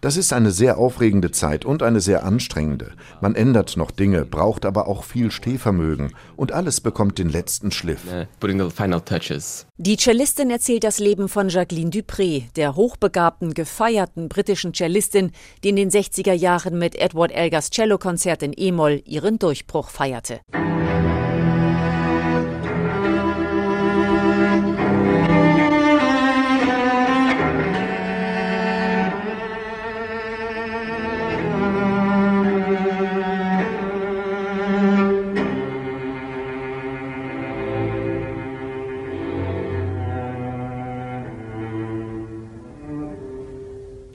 das 0.00 0.16
ist 0.16 0.32
eine 0.32 0.50
sehr 0.50 0.78
aufregende 0.78 1.30
Zeit 1.30 1.66
und 1.66 1.82
eine 1.82 2.00
sehr 2.00 2.24
anstrengende. 2.24 2.92
Man 3.20 3.34
ändert 3.34 3.76
noch 3.76 3.90
Dinge, 3.90 4.24
braucht 4.24 4.64
aber 4.64 4.88
auch 4.88 5.04
viel 5.04 5.30
Stehvermögen 5.30 6.14
und 6.36 6.52
alles 6.52 6.80
bekommt 6.80 7.18
den 7.18 7.28
letzten 7.28 7.70
Schliff. 7.70 8.00
Die 9.76 9.96
Cellistin 9.98 10.50
erzählt 10.50 10.84
das 10.84 11.00
Leben 11.00 11.28
von 11.28 11.50
Jacqueline 11.50 11.90
Dupré, 11.90 12.44
der 12.56 12.76
hochbegabten, 12.76 13.52
gefeierten 13.52 14.30
britischen 14.30 14.72
Cellistin, 14.72 15.32
die 15.62 15.68
in 15.68 15.76
den 15.76 15.90
60er 15.90 16.32
Jahren 16.32 16.78
mit 16.78 16.94
Edward 16.94 17.30
Elgars 17.32 17.68
Cellokonzert 17.68 18.42
in 18.42 18.54
E-Moll 18.56 19.02
ihren 19.04 19.38
Durchbruch 19.38 19.90
feierte 19.90 20.13
Werte. 20.14 20.73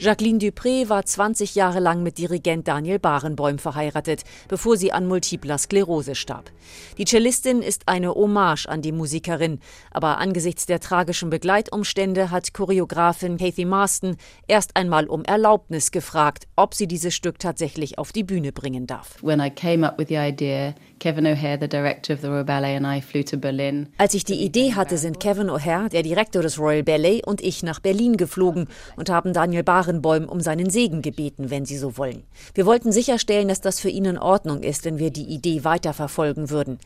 Jacqueline 0.02 0.40
Dupré 0.40 0.88
war 0.88 1.06
20 1.06 1.56
Jahre 1.56 1.82
lang 1.82 2.04
mit 2.04 2.18
Dirigent 2.18 2.70
Daniel 2.70 3.00
Barenboim 3.00 3.60
verheiratet, 3.60 4.24
bevor 4.48 4.78
sie 4.78 4.94
an 4.94 5.06
multipler 5.06 5.58
Sklerose 5.58 6.16
starb. 6.16 6.52
Die 6.98 7.04
Cellistin 7.04 7.62
ist 7.62 7.90
eine 7.90 8.16
Hommage 8.16 8.66
an 8.70 8.82
die 8.82 8.94
Musikerin, 8.94 9.60
aber 9.92 10.20
angesichts 10.20 10.66
der 10.66 10.80
tragischen 10.80 11.30
Begleitumstände 11.30 12.32
hat 12.32 12.54
Choreografin 12.54 13.38
Kathy 13.38 13.66
Marston 13.66 14.16
erst 14.48 14.78
einmal 14.78 15.06
um 15.06 15.26
Erlaubnis 15.26 15.92
gefragt, 15.92 16.48
ob 16.56 16.76
sie 16.76 16.88
dieses 16.88 17.14
Stück 17.14 17.38
tatsächlich 17.38 17.98
auf 17.98 18.14
die 18.14 18.24
Bühne 18.24 18.54
bringen 18.54 18.88
darf. 18.88 19.22
When 19.22 19.42
I 19.42 19.50
came 19.50 19.86
up 19.86 20.00
with 20.00 20.08
the 20.08 20.16
idea, 20.16 20.76
Kevin 21.00 21.26
O'Hare, 21.26 21.58
the 21.60 21.68
director 21.68 22.14
of 22.14 22.22
the 22.22 22.28
Royal 22.28 22.46
Ballet, 22.46 22.78
and 22.78 22.88
I 22.88 23.02
flew 23.02 23.24
to 23.24 23.36
Berlin. 23.36 23.90
Als 23.98 24.14
ich 24.14 24.24
die 24.24 24.46
Idee 24.46 24.76
hatte, 24.76 24.98
sind 24.98 25.20
Kevin 25.20 25.50
O'Hare, 25.50 25.90
der 25.90 26.04
Direktor 26.04 26.42
des 26.42 26.58
Royal 26.58 26.84
Ballet, 26.84 27.26
und 27.26 27.42
ich 27.42 27.64
nach 27.64 27.82
Berlin 27.82 28.16
geflogen 28.16 28.70
und 28.96 29.10
haben 29.10 29.34
Daniel 29.34 29.64
Barenboim 29.64 29.89
um 29.98 30.42
seinen 30.42 30.70
Segen 30.70 31.02
gebeten, 31.02 31.50
wenn 31.50 31.66
Sie 31.66 31.78
so 31.78 31.98
wollen. 31.98 32.24
Wir 32.54 32.66
wollten 32.66 32.92
sicherstellen, 32.92 33.48
dass 33.48 33.62
das 33.62 33.80
für 33.80 33.90
ihn 33.90 34.06
in 34.06 34.18
Ordnung 34.18 34.64
ist, 34.64 34.86
wenn 34.86 35.00
wir 35.00 35.12
die 35.12 35.26
Idee 35.26 35.64
weiterverfolgen 35.64 36.50
würden. 36.50 36.80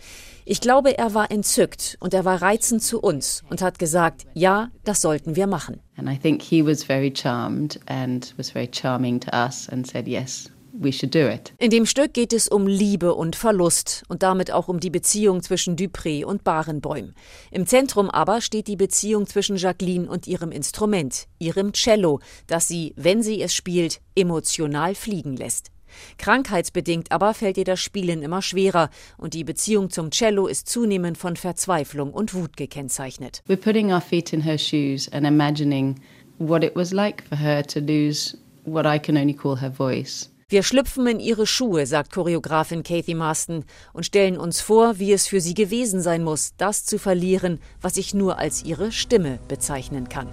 Ich 0.45 0.61
glaube, 0.61 0.97
er 0.97 1.13
war 1.13 1.31
entzückt 1.31 1.97
und 1.99 2.13
er 2.13 2.25
war 2.25 2.41
reizend 2.41 2.81
zu 2.81 2.99
uns 2.99 3.43
und 3.49 3.61
hat 3.61 3.79
gesagt, 3.79 4.25
ja, 4.33 4.69
das 4.83 5.01
sollten 5.01 5.35
wir 5.35 5.47
machen. 5.47 5.79
And 5.97 6.09
I 6.09 6.17
think 6.17 6.41
he 6.41 6.65
was 6.65 6.83
very 6.83 7.13
charmed 7.15 7.79
and 7.85 8.33
was 8.37 8.49
very 8.49 8.69
charming 8.71 9.19
to 9.19 9.31
us 9.31 9.69
and 9.69 9.85
said 9.85 10.07
yes. 10.07 10.49
In 10.75 11.69
dem 11.69 11.85
Stück 11.85 12.13
geht 12.13 12.33
es 12.33 12.47
um 12.47 12.65
Liebe 12.65 13.13
und 13.13 13.35
Verlust 13.35 14.03
und 14.07 14.23
damit 14.23 14.49
auch 14.49 14.67
um 14.67 14.79
die 14.79 14.89
Beziehung 14.89 15.43
zwischen 15.43 15.75
Dupré 15.75 16.25
und 16.25 16.43
Barenboim. 16.43 17.13
Im 17.51 17.67
Zentrum 17.67 18.09
aber 18.09 18.41
steht 18.41 18.65
die 18.65 18.75
Beziehung 18.75 19.27
zwischen 19.27 19.55
Jacqueline 19.55 20.09
und 20.09 20.25
ihrem 20.25 20.51
Instrument, 20.51 21.27
ihrem 21.37 21.73
Cello, 21.73 22.21
das 22.47 22.67
sie, 22.67 22.93
wenn 22.97 23.21
sie 23.21 23.39
es 23.43 23.53
spielt, 23.53 24.01
emotional 24.15 24.95
fliegen 24.95 25.37
lässt. 25.37 25.69
Krankheitsbedingt 26.17 27.11
aber 27.11 27.35
fällt 27.35 27.57
ihr 27.57 27.65
das 27.65 27.79
Spielen 27.79 28.23
immer 28.23 28.41
schwerer 28.41 28.89
und 29.19 29.35
die 29.35 29.43
Beziehung 29.43 29.91
zum 29.91 30.09
Cello 30.09 30.47
ist 30.47 30.67
zunehmend 30.67 31.19
von 31.19 31.35
Verzweiflung 31.35 32.11
und 32.11 32.33
Wut 32.33 32.57
gekennzeichnet. 32.57 33.43
We're 33.47 33.57
putting 33.57 33.93
our 33.93 34.01
feet 34.01 34.33
in 34.33 34.41
her 34.41 34.57
shoes 34.57 35.07
and 35.13 35.27
imagining 35.27 35.99
what 36.39 36.63
it 36.63 36.75
was 36.75 36.91
like 36.91 37.23
for 37.29 37.37
her 37.37 37.61
to 37.61 37.79
lose 37.79 38.35
what 38.65 38.87
I 38.87 38.97
can 38.97 39.17
only 39.17 39.35
call 39.35 39.61
her 39.61 39.69
voice. 39.69 40.32
Wir 40.53 40.61
schlüpfen 40.61 41.07
in 41.07 41.19
ihre 41.19 41.47
Schuhe, 41.47 41.87
sagt 41.87 42.13
Choreografin 42.13 42.83
Kathy 42.83 43.15
Marston, 43.15 43.65
und 43.91 44.05
stellen 44.05 44.37
uns 44.37 44.61
vor, 44.61 44.99
wie 44.99 45.11
es 45.11 45.25
für 45.25 45.41
sie 45.41 45.55
gewesen 45.55 45.99
sein 45.99 46.23
muss, 46.23 46.53
das 46.57 46.85
zu 46.85 46.99
verlieren, 46.99 47.59
was 47.81 47.97
ich 47.97 48.13
nur 48.13 48.37
als 48.37 48.63
ihre 48.63 48.91
Stimme 48.91 49.39
bezeichnen 49.47 50.09
kann. 50.09 50.27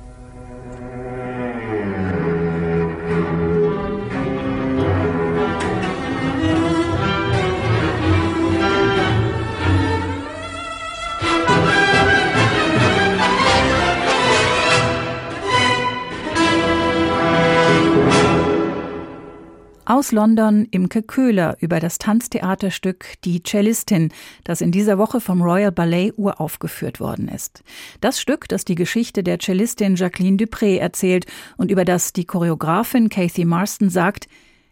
Aus 20.00 20.12
London 20.12 20.66
Imke 20.70 21.02
Köhler 21.02 21.58
über 21.60 21.78
das 21.78 21.98
Tanztheaterstück 21.98 23.20
Die 23.22 23.42
Cellistin, 23.42 24.08
das 24.44 24.62
in 24.62 24.72
dieser 24.72 24.96
Woche 24.96 25.20
vom 25.20 25.42
Royal 25.42 25.72
Ballet 25.72 26.14
uraufgeführt 26.16 27.00
worden 27.00 27.28
ist. 27.28 27.62
Das 28.00 28.18
Stück, 28.18 28.48
das 28.48 28.64
die 28.64 28.76
Geschichte 28.76 29.22
der 29.22 29.38
Cellistin 29.38 29.96
Jacqueline 29.96 30.38
Dupré 30.38 30.78
erzählt 30.78 31.26
und 31.58 31.70
über 31.70 31.84
das 31.84 32.14
die 32.14 32.24
Choreografin 32.24 33.10
Kathy 33.10 33.44
Marston 33.44 33.90
sagt, 33.90 34.26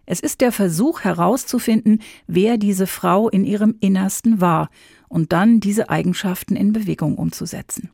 es 0.07 0.21
ist 0.21 0.41
der 0.41 0.51
Versuch 0.51 1.03
herauszufinden, 1.03 2.01
wer 2.27 2.57
diese 2.57 2.87
Frau 2.87 3.29
in 3.29 3.45
ihrem 3.45 3.75
Innersten 3.81 4.41
war 4.41 4.71
und 5.09 5.35
dann 5.35 5.61
diese 5.61 5.91
Eigenschaften 5.91 6.57
in 6.57 6.73
Bewegung 6.73 7.17
umzusetzen. 7.19 7.91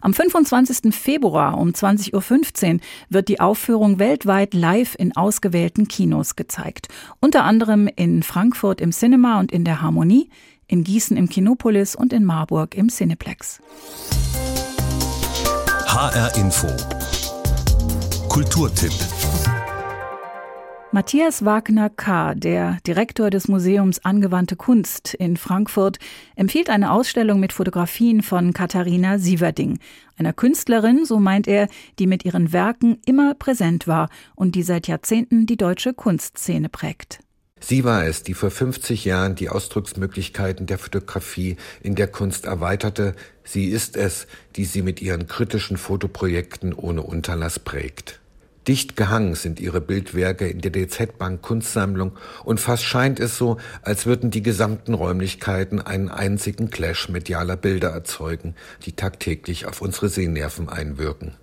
Am 0.00 0.14
25. 0.14 0.94
Februar 0.94 1.58
um 1.58 1.70
20.15 1.70 2.74
Uhr 2.74 2.80
wird 3.08 3.28
die 3.28 3.40
Aufführung 3.40 3.98
weltweit 3.98 4.54
live 4.54 4.94
in 4.98 5.16
ausgewählten 5.16 5.88
Kinos 5.88 6.36
gezeigt. 6.36 6.88
Unter 7.20 7.44
anderem 7.44 7.88
in 7.94 8.22
Frankfurt 8.22 8.80
im 8.80 8.92
Cinema 8.92 9.40
und 9.40 9.52
in 9.52 9.64
der 9.64 9.82
Harmonie, 9.82 10.30
in 10.66 10.84
Gießen 10.84 11.16
im 11.16 11.28
Kinopolis 11.28 11.94
und 11.94 12.12
in 12.12 12.24
Marburg 12.24 12.74
im 12.74 12.88
Cineplex. 12.88 13.60
HR 15.86 16.36
Info. 16.36 16.68
Kulturtipp. 18.28 18.92
Matthias 20.96 21.44
Wagner 21.44 21.90
K., 21.90 22.34
der 22.34 22.78
Direktor 22.86 23.28
des 23.28 23.48
Museums 23.48 24.02
Angewandte 24.02 24.56
Kunst 24.56 25.12
in 25.12 25.36
Frankfurt, 25.36 25.98
empfiehlt 26.36 26.70
eine 26.70 26.90
Ausstellung 26.90 27.38
mit 27.38 27.52
Fotografien 27.52 28.22
von 28.22 28.54
Katharina 28.54 29.18
Sieverding, 29.18 29.78
einer 30.16 30.32
Künstlerin, 30.32 31.04
so 31.04 31.20
meint 31.20 31.48
er, 31.48 31.68
die 31.98 32.06
mit 32.06 32.24
ihren 32.24 32.50
Werken 32.54 32.96
immer 33.04 33.34
präsent 33.34 33.86
war 33.86 34.08
und 34.36 34.54
die 34.54 34.62
seit 34.62 34.88
Jahrzehnten 34.88 35.44
die 35.44 35.58
deutsche 35.58 35.92
Kunstszene 35.92 36.70
prägt. 36.70 37.18
Sie 37.60 37.84
war 37.84 38.06
es, 38.06 38.22
die 38.22 38.32
vor 38.32 38.50
50 38.50 39.04
Jahren 39.04 39.34
die 39.34 39.50
Ausdrucksmöglichkeiten 39.50 40.64
der 40.64 40.78
Fotografie 40.78 41.58
in 41.82 41.94
der 41.94 42.08
Kunst 42.08 42.46
erweiterte. 42.46 43.14
Sie 43.44 43.66
ist 43.66 43.98
es, 43.98 44.26
die 44.56 44.64
sie 44.64 44.80
mit 44.80 45.02
ihren 45.02 45.26
kritischen 45.26 45.76
Fotoprojekten 45.76 46.72
ohne 46.72 47.02
Unterlass 47.02 47.58
prägt. 47.58 48.18
Dicht 48.68 48.96
gehangen 48.96 49.36
sind 49.36 49.60
ihre 49.60 49.80
Bildwerke 49.80 50.48
in 50.48 50.60
der 50.60 50.72
DZ-Bank 50.72 51.40
Kunstsammlung 51.40 52.12
und 52.44 52.60
fast 52.60 52.82
scheint 52.82 53.20
es 53.20 53.38
so, 53.38 53.58
als 53.82 54.06
würden 54.06 54.32
die 54.32 54.42
gesamten 54.42 54.94
Räumlichkeiten 54.94 55.80
einen 55.80 56.08
einzigen 56.08 56.70
Clash 56.70 57.08
medialer 57.08 57.56
Bilder 57.56 57.90
erzeugen, 57.90 58.56
die 58.84 58.92
tagtäglich 58.92 59.66
auf 59.66 59.82
unsere 59.82 60.08
Sehnerven 60.08 60.68
einwirken. 60.68 61.34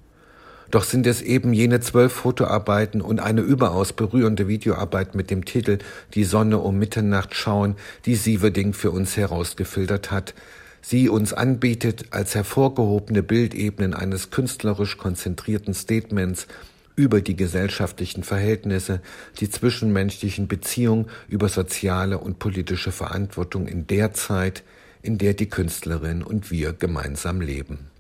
Doch 0.70 0.84
sind 0.84 1.08
es 1.08 1.22
eben 1.22 1.54
jene 1.54 1.80
zwölf 1.80 2.12
Fotoarbeiten 2.12 3.00
und 3.00 3.20
eine 3.22 3.42
überaus 3.42 3.94
berührende 3.94 4.48
Videoarbeit 4.48 5.16
mit 5.16 5.30
dem 5.30 5.46
Titel 5.46 5.78
Die 6.16 6.24
Sonne 6.24 6.58
um 6.58 6.78
Mitternacht 6.78 7.36
schauen, 7.36 7.76
die 8.06 8.16
Sieverding 8.16 8.74
für 8.74 8.92
uns 8.92 9.16
herausgefiltert 9.16 10.12
hat, 10.12 10.34
sie 10.82 11.08
uns 11.08 11.32
anbietet 11.32 12.08
als 12.10 12.36
hervorgehobene 12.36 13.24
Bildebenen 13.24 13.94
eines 13.94 14.32
künstlerisch 14.32 14.98
konzentrierten 14.98 15.74
Statements, 15.74 16.48
über 16.96 17.22
die 17.22 17.36
gesellschaftlichen 17.36 18.24
Verhältnisse, 18.24 19.02
die 19.40 19.50
zwischenmenschlichen 19.50 20.48
Beziehungen, 20.48 21.08
über 21.28 21.50
soziale 21.50 22.20
und 22.20 22.40
politische 22.40 22.92
Verantwortung 22.92 23.68
in 23.68 23.88
der 23.88 24.14
Zeit, 24.14 24.64
in 25.02 25.18
der 25.18 25.34
die 25.34 25.50
Künstlerin 25.50 26.24
und 26.24 26.52
wir 26.52 26.74
gemeinsam 26.74 27.42
leben. 27.42 27.92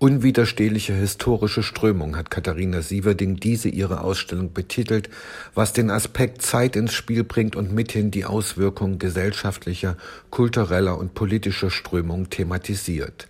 Unwiderstehliche 0.00 0.92
historische 0.92 1.64
Strömung 1.64 2.16
hat 2.16 2.30
Katharina 2.30 2.82
Sieverding 2.82 3.36
diese 3.36 3.68
ihre 3.68 4.02
Ausstellung 4.02 4.52
betitelt, 4.52 5.10
was 5.54 5.72
den 5.72 5.90
Aspekt 5.90 6.40
Zeit 6.40 6.76
ins 6.76 6.94
Spiel 6.94 7.24
bringt 7.24 7.56
und 7.56 7.72
mithin 7.72 8.12
die 8.12 8.24
Auswirkungen 8.24 9.00
gesellschaftlicher, 9.00 9.96
kultureller 10.30 10.96
und 10.96 11.14
politischer 11.14 11.70
Strömungen 11.70 12.30
thematisiert. 12.30 13.26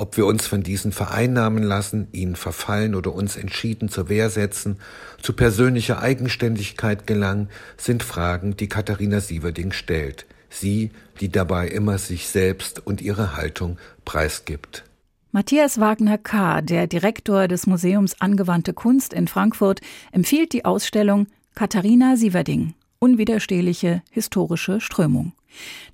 Ob 0.00 0.16
wir 0.16 0.24
uns 0.24 0.46
von 0.46 0.62
diesen 0.62 0.92
vereinnahmen 0.92 1.62
lassen, 1.62 2.08
ihnen 2.12 2.34
verfallen 2.34 2.94
oder 2.94 3.12
uns 3.12 3.36
entschieden 3.36 3.90
zur 3.90 4.08
Wehr 4.08 4.30
setzen, 4.30 4.78
zu 5.20 5.34
persönlicher 5.34 6.00
Eigenständigkeit 6.00 7.06
gelangen, 7.06 7.50
sind 7.76 8.02
Fragen, 8.02 8.56
die 8.56 8.66
Katharina 8.66 9.20
Sieverding 9.20 9.72
stellt. 9.72 10.24
Sie, 10.48 10.90
die 11.20 11.28
dabei 11.28 11.68
immer 11.68 11.98
sich 11.98 12.28
selbst 12.28 12.80
und 12.86 13.02
ihre 13.02 13.36
Haltung 13.36 13.76
preisgibt. 14.06 14.84
Matthias 15.32 15.78
Wagner 15.80 16.16
K., 16.16 16.62
der 16.62 16.86
Direktor 16.86 17.46
des 17.46 17.66
Museums 17.66 18.18
Angewandte 18.22 18.72
Kunst 18.72 19.12
in 19.12 19.28
Frankfurt, 19.28 19.82
empfiehlt 20.12 20.54
die 20.54 20.64
Ausstellung 20.64 21.26
Katharina 21.54 22.16
Sieverding 22.16 22.72
unwiderstehliche 23.00 24.02
historische 24.10 24.80
Strömung. 24.80 25.32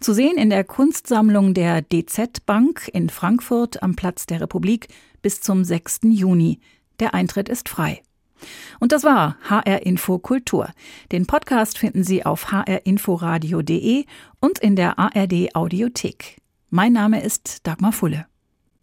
Zu 0.00 0.12
sehen 0.12 0.38
in 0.38 0.50
der 0.50 0.64
Kunstsammlung 0.64 1.54
der 1.54 1.82
DZ 1.82 2.44
Bank 2.46 2.88
in 2.92 3.08
Frankfurt 3.08 3.82
am 3.82 3.96
Platz 3.96 4.26
der 4.26 4.40
Republik 4.40 4.88
bis 5.22 5.40
zum 5.40 5.64
6. 5.64 6.00
Juni. 6.04 6.60
Der 7.00 7.14
Eintritt 7.14 7.48
ist 7.48 7.68
frei. 7.68 8.02
Und 8.80 8.92
das 8.92 9.04
war 9.04 9.36
HR 9.48 9.84
Info 9.86 10.18
Kultur. 10.18 10.68
Den 11.12 11.26
Podcast 11.26 11.78
finden 11.78 12.04
Sie 12.04 12.24
auf 12.24 12.52
hrinforadio.de 12.52 14.04
und 14.40 14.58
in 14.58 14.76
der 14.76 14.98
ARD 14.98 15.54
Audiothek. 15.54 16.36
Mein 16.70 16.92
Name 16.92 17.22
ist 17.22 17.66
Dagmar 17.66 17.92
Fulle. 17.92 18.26